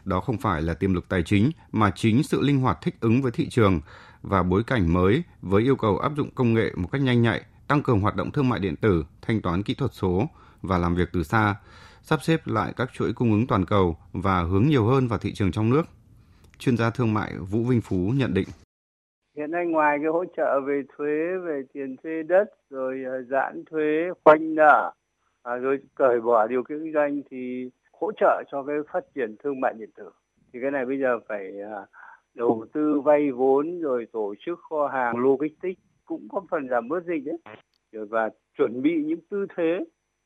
Đó 0.06 0.19
không 0.19 0.38
phải 0.38 0.62
là 0.62 0.74
tiềm 0.74 0.94
lực 0.94 1.10
tài 1.10 1.24
chính 1.24 1.51
mà 1.72 1.92
chính 1.96 2.24
sự 2.24 2.42
linh 2.42 2.60
hoạt 2.60 2.78
thích 2.81 2.96
ứng 3.00 3.22
với 3.22 3.31
thị 3.31 3.50
trường 3.50 3.81
và 4.22 4.44
bối 4.44 4.63
cảnh 4.63 4.94
mới 4.94 5.24
với 5.42 5.63
yêu 5.63 5.75
cầu 5.75 5.98
áp 5.98 6.12
dụng 6.18 6.30
công 6.36 6.54
nghệ 6.54 6.72
một 6.75 6.92
cách 6.92 7.01
nhanh 7.01 7.22
nhạy, 7.22 7.42
tăng 7.68 7.84
cường 7.84 8.02
hoạt 8.02 8.16
động 8.16 8.32
thương 8.32 8.50
mại 8.50 8.60
điện 8.60 8.76
tử, 8.82 9.06
thanh 9.22 9.42
toán 9.42 9.64
kỹ 9.64 9.76
thuật 9.78 9.92
số 9.94 10.30
và 10.62 10.78
làm 10.78 10.96
việc 10.96 11.10
từ 11.14 11.24
xa, 11.24 11.56
sắp 12.02 12.20
xếp 12.24 12.40
lại 12.46 12.74
các 12.76 12.90
chuỗi 12.94 13.14
cung 13.14 13.32
ứng 13.32 13.48
toàn 13.48 13.66
cầu 13.66 13.98
và 14.14 14.42
hướng 14.42 14.68
nhiều 14.68 14.86
hơn 14.86 15.08
vào 15.08 15.20
thị 15.20 15.34
trường 15.34 15.52
trong 15.52 15.70
nước. 15.70 15.84
Chuyên 16.58 16.78
gia 16.78 16.90
thương 16.90 17.14
mại 17.14 17.32
Vũ 17.52 17.64
Vinh 17.64 17.82
Phú 17.82 18.12
nhận 18.16 18.34
định. 18.34 18.48
Hiện 19.38 19.52
nay 19.52 19.66
ngoài 19.66 19.98
cái 20.02 20.12
hỗ 20.12 20.26
trợ 20.38 20.62
về 20.68 20.82
thuế, 20.98 21.38
về 21.46 21.62
tiền 21.74 21.96
thuê 22.04 22.24
đất, 22.24 22.46
rồi 22.70 23.04
à, 23.06 23.16
giãn 23.30 23.64
thuế, 23.72 24.10
khoanh 24.24 24.56
nợ, 24.56 24.94
à, 25.44 25.56
rồi 25.56 25.78
cởi 25.96 26.22
bỏ 26.22 26.48
điều 26.48 26.64
kiện 26.64 26.80
kinh 26.84 26.94
doanh 26.94 27.22
thì 27.32 27.70
hỗ 27.92 28.12
trợ 28.20 28.44
cho 28.52 28.64
cái 28.64 28.76
phát 28.94 29.04
triển 29.16 29.36
thương 29.44 29.62
mại 29.62 29.74
điện 29.78 29.90
tử. 29.98 30.10
Thì 30.54 30.60
cái 30.62 30.72
này 30.72 30.86
bây 30.86 31.00
giờ 31.00 31.20
phải 31.28 31.62
à, 31.72 31.86
đầu 32.34 32.66
tư 32.74 33.02
vay 33.02 33.32
vốn 33.32 33.82
rồi 33.82 34.08
tổ 34.12 34.34
chức 34.46 34.60
kho 34.70 34.88
hàng 34.88 35.18
logistics 35.18 35.82
cũng 36.06 36.28
có 36.30 36.42
phần 36.52 36.68
giảm 36.69 36.88
bớt 36.88 37.00
dịch 37.07 37.25
đấy 37.25 37.38
rồi 37.92 38.06
và 38.06 38.30
chuẩn 38.57 38.81
bị 38.81 38.92
những 39.06 39.19
tư 39.30 39.46
thế 39.57 39.80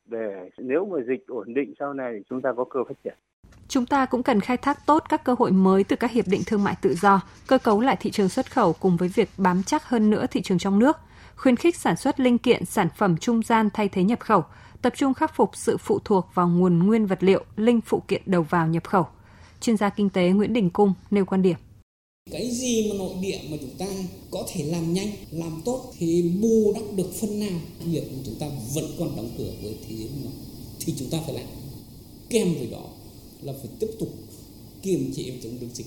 để 0.06 0.50
nếu 0.58 0.86
mà 0.86 0.98
dịch 1.08 1.28
ổn 1.28 1.54
định 1.54 1.74
sau 1.80 1.94
này 1.94 2.12
thì 2.18 2.24
chúng 2.30 2.42
ta 2.42 2.50
có 2.58 2.66
cơ 2.70 2.80
phát 2.88 2.96
triển. 3.04 3.14
Chúng 3.68 3.86
ta 3.86 4.06
cũng 4.06 4.24
cần 4.24 4.40
khai 4.40 4.58
thác 4.58 4.86
tốt 4.86 5.04
các 5.10 5.24
cơ 5.24 5.36
hội 5.40 5.52
mới 5.52 5.84
từ 5.84 5.96
các 5.96 6.12
hiệp 6.12 6.26
định 6.28 6.42
thương 6.46 6.64
mại 6.64 6.76
tự 6.82 6.94
do, 6.94 7.22
cơ 7.48 7.58
cấu 7.58 7.82
lại 7.82 7.98
thị 8.00 8.12
trường 8.12 8.30
xuất 8.30 8.52
khẩu 8.52 8.74
cùng 8.74 8.98
với 8.98 9.10
việc 9.10 9.30
bám 9.38 9.64
chắc 9.64 9.84
hơn 9.84 10.10
nữa 10.10 10.26
thị 10.32 10.42
trường 10.42 10.58
trong 10.58 10.80
nước, 10.80 10.98
khuyến 11.36 11.56
khích 11.56 11.76
sản 11.76 11.96
xuất 11.96 12.20
linh 12.20 12.38
kiện, 12.38 12.66
sản 12.66 12.88
phẩm 12.96 13.18
trung 13.18 13.42
gian 13.44 13.70
thay 13.74 13.90
thế 13.90 14.04
nhập 14.04 14.20
khẩu, 14.20 14.44
tập 14.82 14.94
trung 14.96 15.14
khắc 15.14 15.36
phục 15.36 15.50
sự 15.54 15.78
phụ 15.78 16.00
thuộc 16.06 16.28
vào 16.34 16.48
nguồn 16.50 16.80
nguyên 16.80 17.06
vật 17.06 17.24
liệu, 17.24 17.44
linh 17.56 17.82
phụ 17.82 18.04
kiện 18.08 18.22
đầu 18.26 18.42
vào 18.42 18.68
nhập 18.68 18.84
khẩu. 18.84 19.08
Chuyên 19.60 19.78
gia 19.78 19.90
kinh 19.90 20.10
tế 20.10 20.30
Nguyễn 20.30 20.54
Đình 20.54 20.70
Cung 20.70 20.94
nêu 21.12 21.26
quan 21.26 21.42
điểm 21.42 21.58
cái 22.32 22.50
gì 22.52 22.90
mà 22.90 22.96
nội 22.98 23.14
địa 23.22 23.40
mà 23.52 23.58
chúng 23.62 23.76
ta 23.80 23.86
có 24.32 24.44
thể 24.54 24.64
làm 24.64 24.94
nhanh 24.94 25.08
làm 25.32 25.62
tốt 25.66 25.94
thì 25.98 26.32
bù 26.42 26.74
đắp 26.76 26.84
được 26.98 27.10
phần 27.22 27.40
nào. 27.40 27.60
Việc 27.86 28.04
mà 28.12 28.20
chúng 28.26 28.36
ta 28.40 28.48
vẫn 28.76 28.86
còn 29.00 29.16
đóng 29.16 29.30
cửa 29.38 29.52
với 29.64 29.78
thế 29.88 29.96
giới 29.96 30.10
ngoài 30.22 30.34
thì 30.80 30.94
chúng 31.00 31.08
ta 31.12 31.18
phải 31.26 31.36
làm. 31.36 31.46
Kèm 32.30 32.48
với 32.54 32.70
đó 32.72 32.86
là 33.42 33.54
phải 33.62 33.72
tiếp 33.80 33.88
tục 34.00 34.10
kiềm 34.84 35.00
chế 35.16 35.24
chống 35.44 35.54
được 35.62 35.68
dịch. 35.74 35.86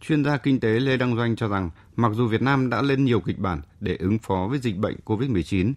Chuyên 0.00 0.24
gia 0.24 0.36
kinh 0.36 0.60
tế 0.60 0.68
Lê 0.68 0.96
Đăng 0.96 1.16
Doanh 1.16 1.36
cho 1.36 1.48
rằng, 1.48 1.70
mặc 1.96 2.12
dù 2.14 2.28
Việt 2.28 2.42
Nam 2.42 2.70
đã 2.70 2.82
lên 2.82 3.04
nhiều 3.04 3.20
kịch 3.20 3.38
bản 3.38 3.60
để 3.80 3.96
ứng 3.98 4.18
phó 4.18 4.46
với 4.50 4.58
dịch 4.58 4.76
bệnh 4.78 4.96
COVID-19, 5.04 5.72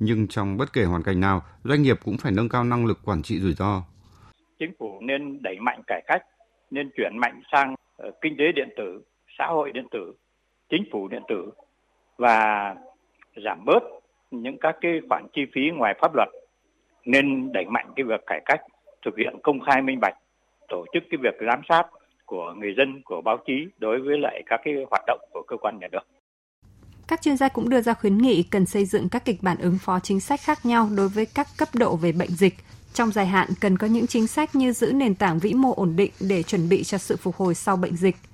nhưng 0.00 0.28
trong 0.28 0.56
bất 0.56 0.72
kể 0.72 0.84
hoàn 0.84 1.02
cảnh 1.02 1.20
nào, 1.20 1.42
doanh 1.64 1.82
nghiệp 1.82 1.96
cũng 2.04 2.16
phải 2.18 2.32
nâng 2.32 2.48
cao 2.48 2.64
năng 2.64 2.86
lực 2.86 2.98
quản 3.04 3.22
trị 3.22 3.40
rủi 3.40 3.52
ro. 3.52 3.82
Chính 4.58 4.70
phủ 4.78 5.00
nên 5.00 5.42
đẩy 5.42 5.56
mạnh 5.60 5.82
cải 5.86 6.02
cách, 6.06 6.22
nên 6.70 6.90
chuyển 6.96 7.18
mạnh 7.20 7.42
sang 7.52 7.72
uh, 7.72 8.14
kinh 8.22 8.36
tế 8.38 8.44
điện 8.56 8.68
tử, 8.76 9.02
xã 9.38 9.46
hội 9.46 9.72
điện 9.72 9.86
tử, 9.90 10.12
chính 10.70 10.84
phủ 10.92 11.08
điện 11.08 11.22
tử 11.28 11.50
và 12.18 12.74
giảm 13.44 13.64
bớt 13.64 13.82
những 14.30 14.56
các 14.60 14.76
cái 14.80 14.92
khoản 15.08 15.26
chi 15.32 15.42
phí 15.54 15.60
ngoài 15.74 15.94
pháp 16.00 16.14
luật 16.14 16.28
nên 17.04 17.52
đẩy 17.52 17.64
mạnh 17.64 17.92
cái 17.96 18.04
việc 18.04 18.20
cải 18.26 18.40
cách 18.44 18.60
thực 19.04 19.16
hiện 19.18 19.34
công 19.42 19.60
khai 19.60 19.82
minh 19.82 20.00
bạch 20.00 20.14
tổ 20.68 20.84
chức 20.94 21.02
cái 21.10 21.18
việc 21.22 21.46
giám 21.46 21.60
sát 21.68 21.82
của 22.24 22.54
người 22.58 22.74
dân 22.78 23.02
của 23.04 23.20
báo 23.20 23.38
chí 23.46 23.66
đối 23.78 24.00
với 24.00 24.18
lại 24.18 24.42
các 24.46 24.60
cái 24.64 24.74
hoạt 24.90 25.02
động 25.06 25.20
của 25.32 25.42
cơ 25.48 25.56
quan 25.56 25.78
nhà 25.80 25.88
nước. 25.92 26.02
Các 27.08 27.22
chuyên 27.22 27.36
gia 27.36 27.48
cũng 27.48 27.68
đưa 27.68 27.80
ra 27.80 27.94
khuyến 27.94 28.18
nghị 28.18 28.42
cần 28.50 28.66
xây 28.66 28.84
dựng 28.84 29.08
các 29.08 29.24
kịch 29.24 29.36
bản 29.42 29.56
ứng 29.60 29.78
phó 29.80 30.00
chính 30.00 30.20
sách 30.20 30.40
khác 30.40 30.58
nhau 30.64 30.88
đối 30.96 31.08
với 31.08 31.26
các 31.34 31.46
cấp 31.58 31.68
độ 31.74 31.96
về 31.96 32.12
bệnh 32.12 32.30
dịch. 32.30 32.54
Trong 32.92 33.10
dài 33.10 33.26
hạn 33.26 33.48
cần 33.60 33.78
có 33.78 33.86
những 33.86 34.06
chính 34.06 34.26
sách 34.26 34.54
như 34.54 34.72
giữ 34.72 34.92
nền 34.92 35.14
tảng 35.14 35.38
vĩ 35.38 35.54
mô 35.54 35.74
ổn 35.74 35.96
định 35.96 36.12
để 36.28 36.42
chuẩn 36.42 36.68
bị 36.68 36.82
cho 36.82 36.98
sự 36.98 37.16
phục 37.16 37.36
hồi 37.36 37.54
sau 37.54 37.76
bệnh 37.76 37.96
dịch– 37.96 38.16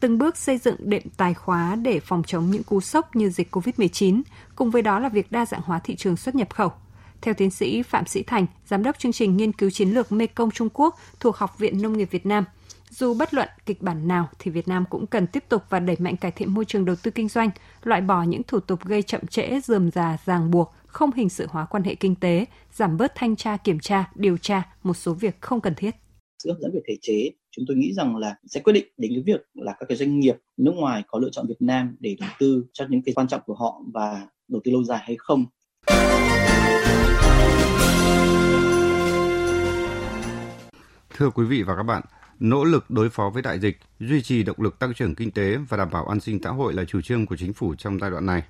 từng 0.00 0.18
bước 0.18 0.36
xây 0.36 0.58
dựng 0.58 0.76
đệm 0.78 1.02
tài 1.16 1.34
khóa 1.34 1.76
để 1.76 2.00
phòng 2.00 2.22
chống 2.26 2.50
những 2.50 2.62
cú 2.62 2.80
sốc 2.80 3.16
như 3.16 3.30
dịch 3.30 3.54
COVID-19, 3.54 4.22
cùng 4.56 4.70
với 4.70 4.82
đó 4.82 4.98
là 4.98 5.08
việc 5.08 5.32
đa 5.32 5.46
dạng 5.46 5.62
hóa 5.64 5.78
thị 5.78 5.96
trường 5.96 6.16
xuất 6.16 6.34
nhập 6.34 6.54
khẩu. 6.54 6.72
Theo 7.20 7.34
tiến 7.34 7.50
sĩ 7.50 7.82
Phạm 7.82 8.06
Sĩ 8.06 8.22
Thành, 8.22 8.46
giám 8.66 8.82
đốc 8.82 8.98
chương 8.98 9.12
trình 9.12 9.36
nghiên 9.36 9.52
cứu 9.52 9.70
chiến 9.70 9.90
lược 9.90 10.12
Mekong 10.12 10.50
Trung 10.50 10.68
Quốc 10.74 10.98
thuộc 11.20 11.36
Học 11.36 11.58
viện 11.58 11.82
Nông 11.82 11.98
nghiệp 11.98 12.08
Việt 12.10 12.26
Nam, 12.26 12.44
dù 12.90 13.14
bất 13.14 13.34
luận 13.34 13.48
kịch 13.66 13.82
bản 13.82 14.08
nào 14.08 14.28
thì 14.38 14.50
Việt 14.50 14.68
Nam 14.68 14.84
cũng 14.90 15.06
cần 15.06 15.26
tiếp 15.26 15.44
tục 15.48 15.62
và 15.68 15.80
đẩy 15.80 15.96
mạnh 15.98 16.16
cải 16.16 16.30
thiện 16.30 16.54
môi 16.54 16.64
trường 16.64 16.84
đầu 16.84 16.96
tư 17.02 17.10
kinh 17.10 17.28
doanh, 17.28 17.50
loại 17.82 18.00
bỏ 18.00 18.22
những 18.22 18.42
thủ 18.42 18.60
tục 18.60 18.84
gây 18.84 19.02
chậm 19.02 19.26
trễ, 19.26 19.60
dườm 19.60 19.90
già, 19.90 20.16
ràng 20.24 20.50
buộc, 20.50 20.74
không 20.86 21.12
hình 21.12 21.28
sự 21.28 21.46
hóa 21.50 21.66
quan 21.66 21.82
hệ 21.82 21.94
kinh 21.94 22.14
tế, 22.14 22.44
giảm 22.72 22.96
bớt 22.96 23.12
thanh 23.14 23.36
tra, 23.36 23.56
kiểm 23.56 23.80
tra, 23.80 24.10
điều 24.14 24.36
tra 24.36 24.62
một 24.82 24.94
số 24.94 25.14
việc 25.14 25.40
không 25.40 25.60
cần 25.60 25.74
thiết. 25.74 25.90
Sự 26.38 26.50
hấp 26.50 26.58
dẫn 26.60 26.70
về 26.74 26.80
thể 26.88 26.94
chế 27.02 27.30
chúng 27.56 27.64
tôi 27.68 27.76
nghĩ 27.76 27.92
rằng 27.92 28.16
là 28.16 28.34
sẽ 28.46 28.60
quyết 28.60 28.72
định 28.72 28.86
đến 28.96 29.10
cái 29.14 29.22
việc 29.26 29.40
là 29.54 29.72
các 29.80 29.86
cái 29.88 29.98
doanh 29.98 30.18
nghiệp 30.18 30.36
nước 30.56 30.72
ngoài 30.76 31.02
có 31.06 31.18
lựa 31.18 31.28
chọn 31.32 31.46
Việt 31.48 31.60
Nam 31.60 31.96
để 32.00 32.16
đầu 32.20 32.30
tư 32.38 32.64
cho 32.72 32.86
những 32.88 33.02
cái 33.02 33.14
quan 33.14 33.28
trọng 33.28 33.40
của 33.46 33.54
họ 33.54 33.82
và 33.94 34.26
đầu 34.48 34.60
tư 34.64 34.72
lâu 34.72 34.84
dài 34.84 34.98
hay 35.02 35.16
không. 35.18 35.44
Thưa 41.16 41.30
quý 41.30 41.44
vị 41.44 41.62
và 41.62 41.76
các 41.76 41.82
bạn, 41.82 42.02
nỗ 42.40 42.64
lực 42.64 42.90
đối 42.90 43.10
phó 43.10 43.30
với 43.30 43.42
đại 43.42 43.60
dịch, 43.60 43.76
duy 44.00 44.22
trì 44.22 44.42
động 44.42 44.60
lực 44.60 44.78
tăng 44.78 44.94
trưởng 44.94 45.14
kinh 45.14 45.30
tế 45.30 45.56
và 45.56 45.76
đảm 45.76 45.88
bảo 45.92 46.06
an 46.06 46.20
sinh 46.20 46.38
xã 46.44 46.50
hội 46.50 46.74
là 46.74 46.84
chủ 46.84 47.00
trương 47.00 47.26
của 47.26 47.36
chính 47.36 47.52
phủ 47.52 47.74
trong 47.74 47.98
giai 48.00 48.10
đoạn 48.10 48.26
này. 48.26 48.42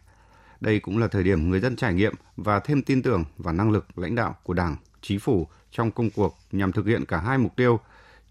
Đây 0.60 0.80
cũng 0.80 0.98
là 0.98 1.08
thời 1.08 1.22
điểm 1.22 1.50
người 1.50 1.60
dân 1.60 1.76
trải 1.76 1.94
nghiệm 1.94 2.14
và 2.36 2.60
thêm 2.60 2.82
tin 2.82 3.02
tưởng 3.02 3.24
vào 3.38 3.54
năng 3.54 3.70
lực 3.70 3.98
lãnh 3.98 4.14
đạo 4.14 4.36
của 4.42 4.54
Đảng, 4.54 4.76
chính 5.00 5.20
phủ 5.20 5.46
trong 5.70 5.90
công 5.90 6.10
cuộc 6.10 6.36
nhằm 6.52 6.72
thực 6.72 6.86
hiện 6.86 7.04
cả 7.04 7.20
hai 7.20 7.38
mục 7.38 7.56
tiêu 7.56 7.80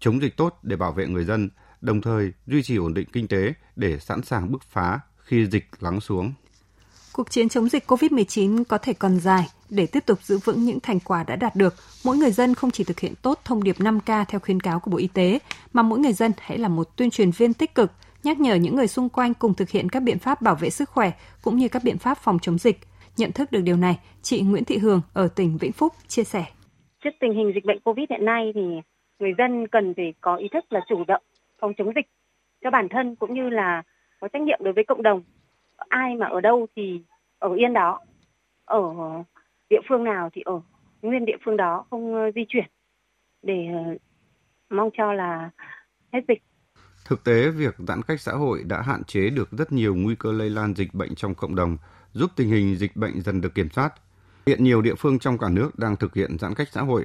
chống 0.00 0.20
dịch 0.20 0.36
tốt 0.36 0.58
để 0.62 0.76
bảo 0.76 0.92
vệ 0.92 1.06
người 1.06 1.24
dân, 1.24 1.50
đồng 1.80 2.00
thời 2.00 2.32
duy 2.46 2.62
trì 2.62 2.76
ổn 2.76 2.94
định 2.94 3.08
kinh 3.12 3.28
tế 3.28 3.52
để 3.76 3.98
sẵn 3.98 4.22
sàng 4.22 4.52
bứt 4.52 4.62
phá 4.62 5.00
khi 5.16 5.46
dịch 5.46 5.64
lắng 5.80 6.00
xuống. 6.00 6.32
Cuộc 7.12 7.30
chiến 7.30 7.48
chống 7.48 7.68
dịch 7.68 7.90
COVID-19 7.90 8.64
có 8.64 8.78
thể 8.78 8.92
còn 8.92 9.20
dài 9.20 9.46
để 9.70 9.86
tiếp 9.86 10.06
tục 10.06 10.22
giữ 10.22 10.38
vững 10.38 10.64
những 10.64 10.80
thành 10.80 11.00
quả 11.00 11.24
đã 11.24 11.36
đạt 11.36 11.56
được. 11.56 11.74
Mỗi 12.04 12.16
người 12.16 12.30
dân 12.30 12.54
không 12.54 12.70
chỉ 12.70 12.84
thực 12.84 13.00
hiện 13.00 13.14
tốt 13.22 13.40
thông 13.44 13.62
điệp 13.62 13.76
5K 13.78 14.24
theo 14.28 14.40
khuyến 14.40 14.60
cáo 14.60 14.80
của 14.80 14.90
Bộ 14.90 14.98
Y 14.98 15.06
tế, 15.06 15.38
mà 15.72 15.82
mỗi 15.82 15.98
người 15.98 16.12
dân 16.12 16.32
hãy 16.38 16.58
là 16.58 16.68
một 16.68 16.96
tuyên 16.96 17.10
truyền 17.10 17.30
viên 17.30 17.54
tích 17.54 17.74
cực, 17.74 17.92
nhắc 18.22 18.40
nhở 18.40 18.54
những 18.54 18.76
người 18.76 18.88
xung 18.88 19.08
quanh 19.08 19.34
cùng 19.34 19.54
thực 19.54 19.70
hiện 19.70 19.88
các 19.88 20.00
biện 20.00 20.18
pháp 20.18 20.42
bảo 20.42 20.54
vệ 20.54 20.70
sức 20.70 20.90
khỏe 20.90 21.12
cũng 21.42 21.56
như 21.56 21.68
các 21.68 21.84
biện 21.84 21.98
pháp 21.98 22.18
phòng 22.18 22.38
chống 22.42 22.58
dịch. 22.58 22.78
Nhận 23.16 23.32
thức 23.32 23.52
được 23.52 23.60
điều 23.60 23.76
này, 23.76 23.98
chị 24.22 24.40
Nguyễn 24.40 24.64
Thị 24.64 24.78
Hường 24.78 25.00
ở 25.12 25.28
tỉnh 25.28 25.58
Vĩnh 25.58 25.72
Phúc 25.72 25.92
chia 26.08 26.24
sẻ 26.24 26.46
trước 27.06 27.16
tình 27.20 27.32
hình 27.36 27.52
dịch 27.54 27.64
bệnh 27.64 27.80
Covid 27.80 28.04
hiện 28.10 28.24
nay 28.24 28.52
thì 28.54 28.60
người 29.18 29.34
dân 29.38 29.68
cần 29.68 29.94
phải 29.96 30.14
có 30.20 30.36
ý 30.36 30.48
thức 30.52 30.72
là 30.72 30.80
chủ 30.88 31.04
động 31.08 31.22
phòng 31.58 31.72
chống 31.76 31.92
dịch 31.94 32.06
cho 32.64 32.70
bản 32.70 32.88
thân 32.88 33.16
cũng 33.16 33.34
như 33.34 33.48
là 33.48 33.82
có 34.20 34.28
trách 34.28 34.42
nhiệm 34.42 34.60
đối 34.62 34.72
với 34.72 34.84
cộng 34.84 35.02
đồng. 35.02 35.22
Ai 35.76 36.14
mà 36.14 36.26
ở 36.26 36.40
đâu 36.40 36.66
thì 36.76 37.02
ở 37.38 37.54
yên 37.54 37.72
đó, 37.72 38.00
ở 38.64 38.82
địa 39.70 39.80
phương 39.88 40.04
nào 40.04 40.30
thì 40.32 40.42
ở 40.44 40.60
nguyên 41.02 41.24
địa 41.24 41.36
phương 41.44 41.56
đó 41.56 41.84
không 41.90 42.14
ờ, 42.14 42.30
di 42.34 42.44
chuyển 42.48 42.66
để 43.42 43.66
ờ, 43.72 43.96
mong 44.70 44.90
cho 44.98 45.12
là 45.12 45.50
hết 46.12 46.20
dịch. 46.28 46.42
Thực 47.08 47.24
tế, 47.24 47.50
việc 47.50 47.74
giãn 47.78 48.02
cách 48.02 48.20
xã 48.20 48.32
hội 48.32 48.62
đã 48.66 48.82
hạn 48.82 49.04
chế 49.04 49.30
được 49.30 49.48
rất 49.50 49.72
nhiều 49.72 49.94
nguy 49.94 50.14
cơ 50.18 50.32
lây 50.32 50.50
lan 50.50 50.74
dịch 50.74 50.94
bệnh 50.94 51.14
trong 51.14 51.34
cộng 51.34 51.54
đồng, 51.54 51.76
giúp 52.12 52.30
tình 52.36 52.48
hình 52.48 52.76
dịch 52.76 52.96
bệnh 52.96 53.20
dần 53.20 53.40
được 53.40 53.54
kiểm 53.54 53.68
soát. 53.70 53.94
Hiện 54.46 54.64
nhiều 54.64 54.82
địa 54.82 54.94
phương 54.94 55.18
trong 55.18 55.38
cả 55.38 55.46
nước 55.52 55.70
đang 55.78 55.96
thực 55.96 56.14
hiện 56.14 56.38
giãn 56.38 56.54
cách 56.54 56.68
xã 56.70 56.80
hội 56.80 57.04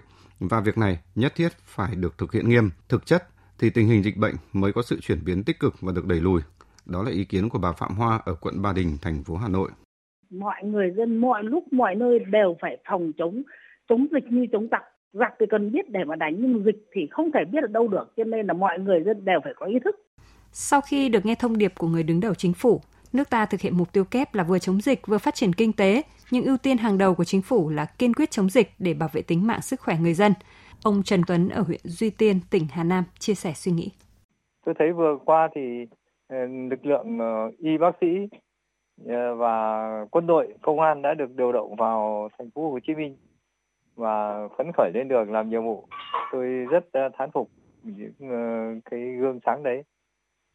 và 0.49 0.59
việc 0.59 0.77
này 0.77 0.99
nhất 1.15 1.33
thiết 1.35 1.49
phải 1.51 1.95
được 1.95 2.17
thực 2.17 2.33
hiện 2.33 2.49
nghiêm, 2.49 2.69
thực 2.89 3.05
chất 3.05 3.23
thì 3.59 3.69
tình 3.69 3.87
hình 3.87 4.03
dịch 4.03 4.17
bệnh 4.17 4.35
mới 4.53 4.73
có 4.73 4.81
sự 4.81 4.99
chuyển 5.01 5.25
biến 5.25 5.43
tích 5.43 5.59
cực 5.59 5.81
và 5.81 5.91
được 5.95 6.05
đẩy 6.05 6.19
lùi. 6.19 6.41
Đó 6.85 7.03
là 7.03 7.11
ý 7.11 7.25
kiến 7.25 7.49
của 7.49 7.59
bà 7.59 7.71
Phạm 7.71 7.95
Hoa 7.95 8.19
ở 8.25 8.35
quận 8.35 8.61
Ba 8.61 8.73
Đình, 8.73 8.97
thành 9.01 9.23
phố 9.23 9.35
Hà 9.35 9.47
Nội. 9.47 9.69
Mọi 10.29 10.63
người 10.63 10.91
dân 10.97 11.17
mọi 11.17 11.43
lúc 11.43 11.73
mọi 11.73 11.95
nơi 11.95 12.19
đều 12.19 12.55
phải 12.61 12.77
phòng 12.89 13.11
chống 13.17 13.43
chống 13.89 14.07
dịch 14.11 14.23
như 14.31 14.45
chống 14.51 14.67
giặc. 14.71 14.81
Giặc 15.13 15.33
thì 15.39 15.45
cần 15.49 15.71
biết 15.71 15.89
để 15.89 15.99
mà 16.07 16.15
đánh 16.15 16.35
nhưng 16.39 16.63
dịch 16.65 16.87
thì 16.93 17.01
không 17.11 17.31
thể 17.33 17.39
biết 17.51 17.59
ở 17.61 17.67
đâu 17.67 17.87
được 17.87 18.13
cho 18.17 18.23
nên 18.23 18.47
là 18.47 18.53
mọi 18.53 18.79
người 18.79 19.03
dân 19.05 19.25
đều 19.25 19.39
phải 19.43 19.53
có 19.55 19.65
ý 19.65 19.79
thức. 19.83 19.95
Sau 20.51 20.81
khi 20.81 21.09
được 21.09 21.25
nghe 21.25 21.35
thông 21.35 21.57
điệp 21.57 21.73
của 21.77 21.87
người 21.87 22.03
đứng 22.03 22.19
đầu 22.19 22.33
chính 22.33 22.53
phủ, 22.53 22.81
nước 23.13 23.29
ta 23.29 23.45
thực 23.45 23.61
hiện 23.61 23.77
mục 23.77 23.93
tiêu 23.93 24.03
kép 24.03 24.35
là 24.35 24.43
vừa 24.43 24.59
chống 24.59 24.81
dịch 24.81 25.07
vừa 25.07 25.17
phát 25.17 25.35
triển 25.35 25.53
kinh 25.53 25.73
tế, 25.73 26.01
nhưng 26.31 26.45
ưu 26.45 26.57
tiên 26.57 26.77
hàng 26.77 26.97
đầu 26.97 27.15
của 27.15 27.23
chính 27.23 27.41
phủ 27.41 27.69
là 27.69 27.85
kiên 27.85 28.13
quyết 28.13 28.31
chống 28.31 28.49
dịch 28.49 28.71
để 28.79 28.93
bảo 28.93 29.09
vệ 29.13 29.21
tính 29.21 29.47
mạng 29.47 29.61
sức 29.61 29.79
khỏe 29.79 29.97
người 30.01 30.13
dân. 30.13 30.33
Ông 30.83 31.03
Trần 31.03 31.21
Tuấn 31.27 31.49
ở 31.49 31.61
huyện 31.61 31.79
Duy 31.83 32.09
Tiên, 32.09 32.39
tỉnh 32.49 32.67
Hà 32.71 32.83
Nam 32.83 33.03
chia 33.19 33.33
sẻ 33.33 33.53
suy 33.53 33.71
nghĩ. 33.71 33.91
Tôi 34.65 34.75
thấy 34.79 34.91
vừa 34.91 35.17
qua 35.25 35.49
thì 35.55 35.85
ờ, 36.27 36.37
lực 36.45 36.85
lượng 36.85 37.19
ờ, 37.19 37.51
y 37.57 37.77
bác 37.77 37.91
sĩ 38.01 38.07
ờ, 39.05 39.35
và 39.35 39.87
quân 40.11 40.27
đội, 40.27 40.53
công 40.61 40.79
an 40.79 41.01
đã 41.01 41.13
được 41.13 41.35
điều 41.35 41.51
động 41.51 41.75
vào 41.75 42.29
thành 42.37 42.49
phố 42.51 42.71
Hồ 42.71 42.79
Chí 42.87 42.95
Minh 42.95 43.15
và 43.95 44.47
phấn 44.57 44.71
khởi 44.77 44.91
lên 44.93 45.07
đường 45.07 45.31
làm 45.31 45.49
nhiệm 45.49 45.63
vụ. 45.63 45.87
Tôi 46.31 46.45
rất 46.45 46.85
thán 47.17 47.31
phục 47.31 47.49
những 47.83 48.81
cái 48.91 48.99
gương 48.99 49.39
sáng 49.45 49.63
đấy. 49.63 49.83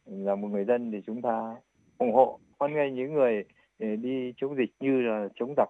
Là 0.05 0.35
một 0.35 0.47
người 0.47 0.65
dân 0.65 0.91
thì 0.91 1.01
chúng 1.05 1.21
ta 1.21 1.55
ủng 1.97 2.13
hộ 2.13 2.39
hoan 2.59 2.73
nghênh 2.73 2.95
những 2.95 3.13
người 3.13 3.43
đi 3.79 4.33
chống 4.37 4.55
dịch 4.57 4.75
như 4.79 5.01
là 5.01 5.27
chống 5.39 5.53
giặc. 5.57 5.69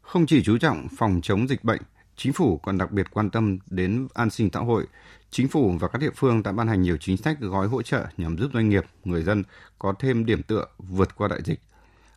Không 0.00 0.26
chỉ 0.26 0.42
chú 0.42 0.58
trọng 0.58 0.86
phòng 0.98 1.20
chống 1.22 1.48
dịch 1.48 1.64
bệnh, 1.64 1.80
chính 2.16 2.32
phủ 2.32 2.58
còn 2.62 2.78
đặc 2.78 2.92
biệt 2.92 3.06
quan 3.10 3.30
tâm 3.30 3.58
đến 3.70 4.08
an 4.14 4.30
sinh 4.30 4.48
xã 4.52 4.60
hội. 4.60 4.84
Chính 5.30 5.48
phủ 5.48 5.72
và 5.80 5.88
các 5.88 5.98
địa 5.98 6.10
phương 6.16 6.42
đã 6.42 6.52
ban 6.52 6.68
hành 6.68 6.82
nhiều 6.82 6.96
chính 7.00 7.16
sách 7.16 7.36
gói 7.40 7.66
hỗ 7.66 7.82
trợ 7.82 8.06
nhằm 8.16 8.36
giúp 8.38 8.50
doanh 8.54 8.68
nghiệp, 8.68 8.84
người 9.04 9.22
dân 9.22 9.42
có 9.78 9.94
thêm 9.98 10.26
điểm 10.26 10.42
tựa 10.42 10.66
vượt 10.78 11.16
qua 11.16 11.28
đại 11.28 11.40
dịch. 11.44 11.60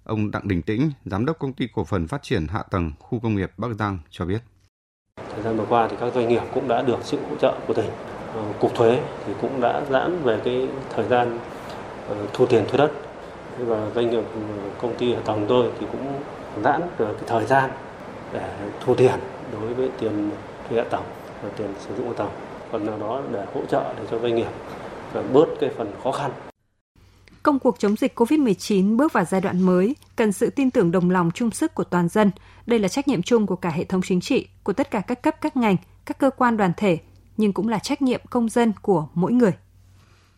Ông 0.03 0.31
Đặng 0.31 0.47
Đình 0.47 0.61
Tĩnh, 0.61 0.91
Giám 1.05 1.25
đốc 1.25 1.39
Công 1.39 1.53
ty 1.53 1.67
Cổ 1.73 1.83
phần 1.83 2.07
Phát 2.07 2.23
triển 2.23 2.47
Hạ 2.47 2.63
tầng 2.71 2.91
Khu 2.99 3.19
công 3.19 3.35
nghiệp 3.35 3.51
Bắc 3.57 3.67
Giang 3.79 3.99
cho 4.09 4.25
biết. 4.25 4.41
Thời 5.33 5.43
gian 5.43 5.57
vừa 5.57 5.65
qua 5.65 5.87
thì 5.87 5.97
các 5.99 6.13
doanh 6.13 6.29
nghiệp 6.29 6.41
cũng 6.53 6.67
đã 6.67 6.81
được 6.81 6.97
sự 7.03 7.17
hỗ 7.29 7.35
trợ 7.35 7.59
của 7.67 7.73
tỉnh. 7.73 7.89
Ờ, 8.33 8.53
Cục 8.59 8.75
thuế 8.75 8.99
thì 9.25 9.33
cũng 9.41 9.61
đã 9.61 9.85
giãn 9.89 10.23
về 10.23 10.41
cái 10.45 10.67
thời 10.95 11.07
gian 11.07 11.39
ờ, 12.07 12.27
thu 12.33 12.45
tiền 12.45 12.65
thuế 12.67 12.77
đất 12.77 12.91
và 13.57 13.89
doanh 13.95 14.09
nghiệp 14.09 14.23
ừ, 14.33 14.39
công 14.81 14.95
ty 14.97 15.13
ở 15.13 15.21
tầng 15.25 15.45
tôi 15.49 15.71
thì 15.79 15.85
cũng 15.91 16.21
giãn 16.63 16.81
cái 16.97 17.07
thời 17.27 17.45
gian 17.45 17.69
để 18.33 18.53
thu 18.85 18.95
tiền 18.95 19.19
đối 19.51 19.73
với 19.73 19.89
tiền 19.99 20.29
thuê 20.69 20.77
hạ 20.77 20.85
tầng 20.89 21.03
và 21.43 21.49
tiền 21.57 21.67
sử 21.79 21.95
dụng 21.95 22.07
hạ 22.07 22.13
tầng 22.17 22.29
phần 22.71 22.85
nào 22.85 22.97
đó 22.99 23.21
để 23.31 23.45
hỗ 23.53 23.61
trợ 23.65 23.93
để 23.97 24.03
cho 24.11 24.19
doanh 24.19 24.35
nghiệp 24.35 24.49
bớt 25.33 25.45
cái 25.59 25.69
phần 25.77 25.91
khó 26.03 26.11
khăn 26.11 26.31
Công 27.43 27.59
cuộc 27.59 27.79
chống 27.79 27.95
dịch 27.95 28.19
COVID-19 28.19 28.95
bước 28.95 29.13
vào 29.13 29.25
giai 29.25 29.41
đoạn 29.41 29.61
mới, 29.61 29.95
cần 30.15 30.31
sự 30.31 30.49
tin 30.49 30.71
tưởng 30.71 30.91
đồng 30.91 31.09
lòng 31.09 31.31
chung 31.33 31.51
sức 31.51 31.75
của 31.75 31.83
toàn 31.83 32.09
dân. 32.09 32.31
Đây 32.65 32.79
là 32.79 32.87
trách 32.87 33.07
nhiệm 33.07 33.21
chung 33.21 33.47
của 33.47 33.55
cả 33.55 33.69
hệ 33.69 33.83
thống 33.83 34.01
chính 34.01 34.21
trị, 34.21 34.47
của 34.63 34.73
tất 34.73 34.91
cả 34.91 35.01
các 35.07 35.23
cấp 35.23 35.35
các 35.41 35.57
ngành, 35.57 35.75
các 36.05 36.17
cơ 36.19 36.29
quan 36.29 36.57
đoàn 36.57 36.71
thể, 36.77 36.97
nhưng 37.37 37.53
cũng 37.53 37.69
là 37.69 37.79
trách 37.79 38.01
nhiệm 38.01 38.21
công 38.29 38.49
dân 38.49 38.73
của 38.81 39.07
mỗi 39.13 39.31
người. 39.31 39.51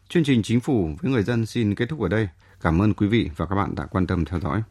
Chương 0.09 0.23
trình 0.23 0.41
Chính 0.43 0.59
phủ 0.59 0.89
với 1.01 1.11
người 1.11 1.23
dân 1.23 1.45
xin 1.45 1.75
kết 1.75 1.85
thúc 1.89 2.01
ở 2.01 2.07
đây. 2.07 2.27
Cảm 2.65 2.81
ơn 2.81 2.93
quý 2.93 3.07
vị 3.07 3.29
và 3.37 3.45
các 3.45 3.55
bạn 3.55 3.75
đã 3.75 3.85
quan 3.85 4.07
tâm 4.07 4.25
theo 4.25 4.39
dõi. 4.39 4.61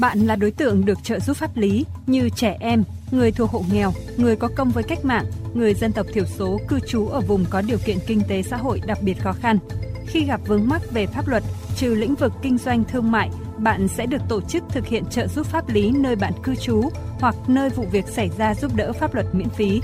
Bạn 0.00 0.18
là 0.18 0.36
đối 0.36 0.50
tượng 0.50 0.84
được 0.84 0.98
trợ 1.02 1.20
giúp 1.20 1.36
pháp 1.36 1.56
lý 1.56 1.84
như 2.06 2.28
trẻ 2.28 2.56
em, 2.60 2.84
người 3.10 3.32
thuộc 3.32 3.50
hộ 3.50 3.64
nghèo, 3.72 3.92
người 4.16 4.36
có 4.36 4.48
công 4.56 4.70
với 4.70 4.84
cách 4.84 5.04
mạng, 5.04 5.24
người 5.54 5.74
dân 5.74 5.92
tộc 5.92 6.06
thiểu 6.12 6.24
số 6.24 6.58
cư 6.68 6.80
trú 6.80 7.06
ở 7.06 7.20
vùng 7.20 7.44
có 7.50 7.62
điều 7.62 7.78
kiện 7.78 7.98
kinh 8.06 8.20
tế 8.28 8.42
xã 8.42 8.56
hội 8.56 8.80
đặc 8.86 8.98
biệt 9.02 9.14
khó 9.14 9.32
khăn. 9.32 9.58
Khi 10.06 10.24
gặp 10.24 10.40
vướng 10.46 10.68
mắc 10.68 10.82
về 10.90 11.06
pháp 11.06 11.28
luật, 11.28 11.42
trừ 11.76 11.94
lĩnh 11.94 12.14
vực 12.14 12.32
kinh 12.42 12.58
doanh 12.58 12.84
thương 12.84 13.10
mại, 13.10 13.30
bạn 13.58 13.88
sẽ 13.88 14.06
được 14.06 14.22
tổ 14.28 14.40
chức 14.40 14.64
thực 14.68 14.86
hiện 14.86 15.04
trợ 15.10 15.26
giúp 15.26 15.46
pháp 15.46 15.68
lý 15.68 15.90
nơi 15.90 16.16
bạn 16.16 16.32
cư 16.42 16.54
trú 16.54 16.90
hoặc 17.20 17.34
nơi 17.48 17.70
vụ 17.70 17.84
việc 17.92 18.08
xảy 18.08 18.30
ra 18.38 18.54
giúp 18.54 18.72
đỡ 18.76 18.92
pháp 18.92 19.14
luật 19.14 19.26
miễn 19.32 19.48
phí. 19.48 19.80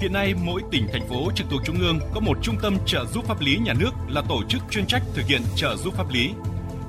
Hiện 0.00 0.12
nay, 0.12 0.34
mỗi 0.34 0.62
tỉnh, 0.70 0.86
thành 0.92 1.08
phố 1.08 1.30
trực 1.34 1.46
thuộc 1.50 1.60
Trung 1.64 1.78
ương 1.80 2.00
có 2.14 2.20
một 2.20 2.38
trung 2.42 2.56
tâm 2.62 2.76
trợ 2.86 3.04
giúp 3.04 3.24
pháp 3.26 3.40
lý 3.40 3.58
nhà 3.58 3.72
nước 3.78 3.90
là 4.08 4.22
tổ 4.28 4.42
chức 4.48 4.62
chuyên 4.70 4.86
trách 4.86 5.02
thực 5.14 5.26
hiện 5.26 5.42
trợ 5.56 5.76
giúp 5.76 5.94
pháp 5.94 6.08
lý. 6.10 6.30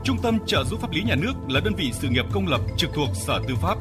Trung 0.04 0.18
tâm 0.24 0.38
trợ 0.48 0.64
giúp 0.64 0.82
pháp 0.82 0.92
lý 0.92 1.04
nhà 1.04 1.16
nước 1.16 1.34
là 1.50 1.60
đơn 1.60 1.74
vị 1.76 1.92
sự 1.94 2.08
nghiệp 2.08 2.26
công 2.32 2.48
lập 2.48 2.62
trực 2.78 2.90
thuộc 2.94 3.10
Sở 3.14 3.42
Tư 3.48 3.56
pháp. 3.56 3.76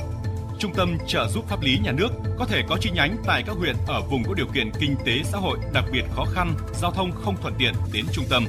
Trung 0.59 0.75
tâm 0.75 0.97
trợ 1.07 1.28
giúp 1.28 1.45
pháp 1.49 1.62
lý 1.62 1.78
nhà 1.78 1.93
nước 1.93 2.09
có 2.38 2.47
thể 2.47 2.62
có 2.69 2.76
chi 2.81 2.90
nhánh 2.95 3.16
tại 3.26 3.43
các 3.47 3.57
huyện 3.57 3.76
ở 3.87 4.00
vùng 4.00 4.25
có 4.25 4.35
điều 4.35 4.47
kiện 4.54 4.71
kinh 4.81 4.97
tế 5.07 5.23
xã 5.25 5.38
hội 5.38 5.59
đặc 5.73 5.85
biệt 5.93 6.04
khó 6.16 6.25
khăn, 6.25 6.54
giao 6.75 6.90
thông 6.90 7.12
không 7.12 7.37
thuận 7.43 7.54
tiện 7.59 7.75
đến 7.93 8.04
trung 8.12 8.25
tâm. 8.31 8.47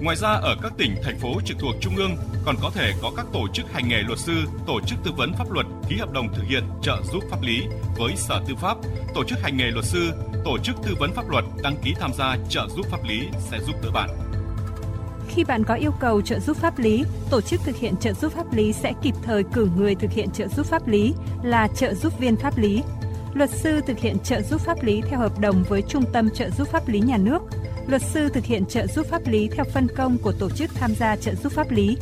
Ngoài 0.00 0.16
ra 0.16 0.28
ở 0.28 0.56
các 0.62 0.72
tỉnh, 0.78 0.94
thành 1.02 1.18
phố 1.18 1.40
trực 1.44 1.58
thuộc 1.58 1.74
trung 1.80 1.96
ương 1.96 2.16
còn 2.44 2.56
có 2.62 2.70
thể 2.74 2.92
có 3.02 3.12
các 3.16 3.26
tổ 3.32 3.48
chức 3.52 3.72
hành 3.72 3.88
nghề 3.88 4.02
luật 4.02 4.18
sư, 4.18 4.44
tổ 4.66 4.80
chức 4.86 4.98
tư 5.04 5.10
vấn 5.16 5.32
pháp 5.38 5.50
luật 5.50 5.66
ký 5.88 5.96
hợp 5.96 6.12
đồng 6.12 6.34
thực 6.34 6.42
hiện 6.48 6.64
trợ 6.82 6.96
giúp 7.12 7.22
pháp 7.30 7.42
lý 7.42 7.62
với 7.98 8.16
Sở 8.16 8.42
Tư 8.48 8.54
pháp, 8.60 8.76
tổ 9.14 9.24
chức 9.24 9.38
hành 9.42 9.56
nghề 9.56 9.70
luật 9.70 9.84
sư, 9.84 10.10
tổ 10.44 10.58
chức 10.58 10.76
tư 10.86 10.94
vấn 11.00 11.12
pháp 11.12 11.28
luật 11.28 11.44
đăng 11.62 11.76
ký 11.84 11.94
tham 12.00 12.12
gia 12.18 12.36
trợ 12.48 12.68
giúp 12.76 12.86
pháp 12.90 13.04
lý 13.04 13.28
sẽ 13.50 13.58
giúp 13.66 13.74
đỡ 13.82 13.90
bạn. 13.94 14.10
Khi 15.28 15.44
bạn 15.44 15.64
có 15.64 15.74
yêu 15.74 15.92
cầu 16.00 16.22
trợ 16.22 16.38
giúp 16.38 16.56
pháp 16.56 16.78
lý, 16.78 17.04
tổ 17.30 17.40
chức 17.40 17.60
thực 17.64 17.76
hiện 17.76 17.96
trợ 17.96 18.12
giúp 18.12 18.32
pháp 18.32 18.52
lý 18.52 18.72
sẽ 18.72 18.92
kịp 19.02 19.14
thời 19.22 19.44
cử 19.44 19.68
người 19.76 19.94
thực 19.94 20.10
hiện 20.10 20.30
trợ 20.30 20.48
giúp 20.48 20.66
pháp 20.66 20.88
lý 20.88 21.14
là 21.42 21.68
trợ 21.68 21.94
giúp 21.94 22.18
viên 22.18 22.36
pháp 22.36 22.58
lý. 22.58 22.82
Luật 23.34 23.50
sư 23.50 23.80
thực 23.86 23.98
hiện 23.98 24.18
trợ 24.18 24.42
giúp 24.42 24.60
pháp 24.60 24.82
lý 24.82 25.02
theo 25.10 25.18
hợp 25.18 25.38
đồng 25.38 25.64
với 25.68 25.82
Trung 25.82 26.04
tâm 26.12 26.30
trợ 26.34 26.50
giúp 26.50 26.68
pháp 26.68 26.88
lý 26.88 27.00
nhà 27.00 27.16
nước. 27.16 27.42
Luật 27.86 28.02
sư 28.02 28.28
thực 28.28 28.44
hiện 28.44 28.66
trợ 28.66 28.86
giúp 28.86 29.06
pháp 29.10 29.26
lý 29.26 29.48
theo 29.48 29.64
phân 29.74 29.88
công 29.96 30.18
của 30.18 30.32
tổ 30.32 30.50
chức 30.50 30.74
tham 30.74 30.94
gia 30.94 31.16
trợ 31.16 31.34
giúp 31.34 31.52
pháp 31.52 31.70
lý. 31.70 31.96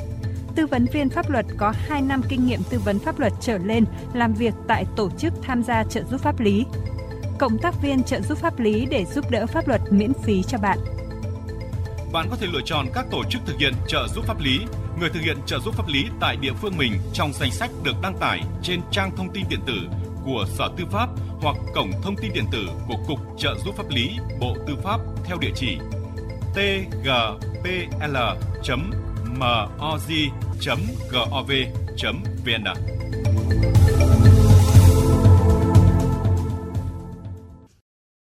Tư 0.58 0.66
vấn 0.66 0.86
viên 0.92 1.08
pháp 1.08 1.30
luật 1.30 1.46
có 1.56 1.72
2 1.88 2.02
năm 2.02 2.22
kinh 2.28 2.46
nghiệm 2.46 2.60
tư 2.70 2.78
vấn 2.78 2.98
pháp 2.98 3.18
luật 3.18 3.32
trở 3.40 3.58
lên 3.58 3.84
làm 4.14 4.34
việc 4.34 4.54
tại 4.68 4.84
tổ 4.96 5.10
chức 5.18 5.32
tham 5.42 5.62
gia 5.62 5.84
trợ 5.84 6.02
giúp 6.10 6.20
pháp 6.20 6.40
lý. 6.40 6.64
Cộng 7.38 7.58
tác 7.58 7.82
viên 7.82 8.02
trợ 8.02 8.20
giúp 8.20 8.38
pháp 8.38 8.58
lý 8.60 8.86
để 8.86 9.04
giúp 9.04 9.30
đỡ 9.30 9.46
pháp 9.46 9.68
luật 9.68 9.80
miễn 9.90 10.12
phí 10.24 10.42
cho 10.42 10.58
bạn 10.58 10.78
bạn 12.12 12.26
có 12.30 12.36
thể 12.36 12.46
lựa 12.52 12.60
chọn 12.64 12.86
các 12.94 13.06
tổ 13.10 13.24
chức 13.30 13.42
thực 13.46 13.58
hiện 13.58 13.72
trợ 13.88 14.08
giúp 14.14 14.24
pháp 14.26 14.40
lý, 14.40 14.58
người 15.00 15.10
thực 15.10 15.20
hiện 15.20 15.36
trợ 15.46 15.58
giúp 15.58 15.74
pháp 15.74 15.88
lý 15.88 16.04
tại 16.20 16.36
địa 16.36 16.52
phương 16.52 16.76
mình 16.76 16.92
trong 17.12 17.32
danh 17.32 17.50
sách 17.50 17.70
được 17.84 17.94
đăng 18.02 18.16
tải 18.18 18.40
trên 18.62 18.80
trang 18.90 19.10
thông 19.16 19.30
tin 19.32 19.44
điện 19.50 19.60
tử 19.66 19.78
của 20.24 20.44
Sở 20.48 20.68
Tư 20.76 20.84
pháp 20.90 21.08
hoặc 21.40 21.56
cổng 21.74 21.90
thông 22.02 22.16
tin 22.16 22.32
điện 22.34 22.46
tử 22.52 22.66
của 22.88 22.96
Cục 23.06 23.18
Trợ 23.38 23.54
giúp 23.64 23.74
pháp 23.76 23.90
lý 23.90 24.16
Bộ 24.40 24.56
Tư 24.66 24.76
pháp 24.84 25.00
theo 25.24 25.38
địa 25.40 25.52
chỉ 25.54 25.78
tgpl.moz 26.54 27.28
gov 31.10 31.50
vn 32.44 32.97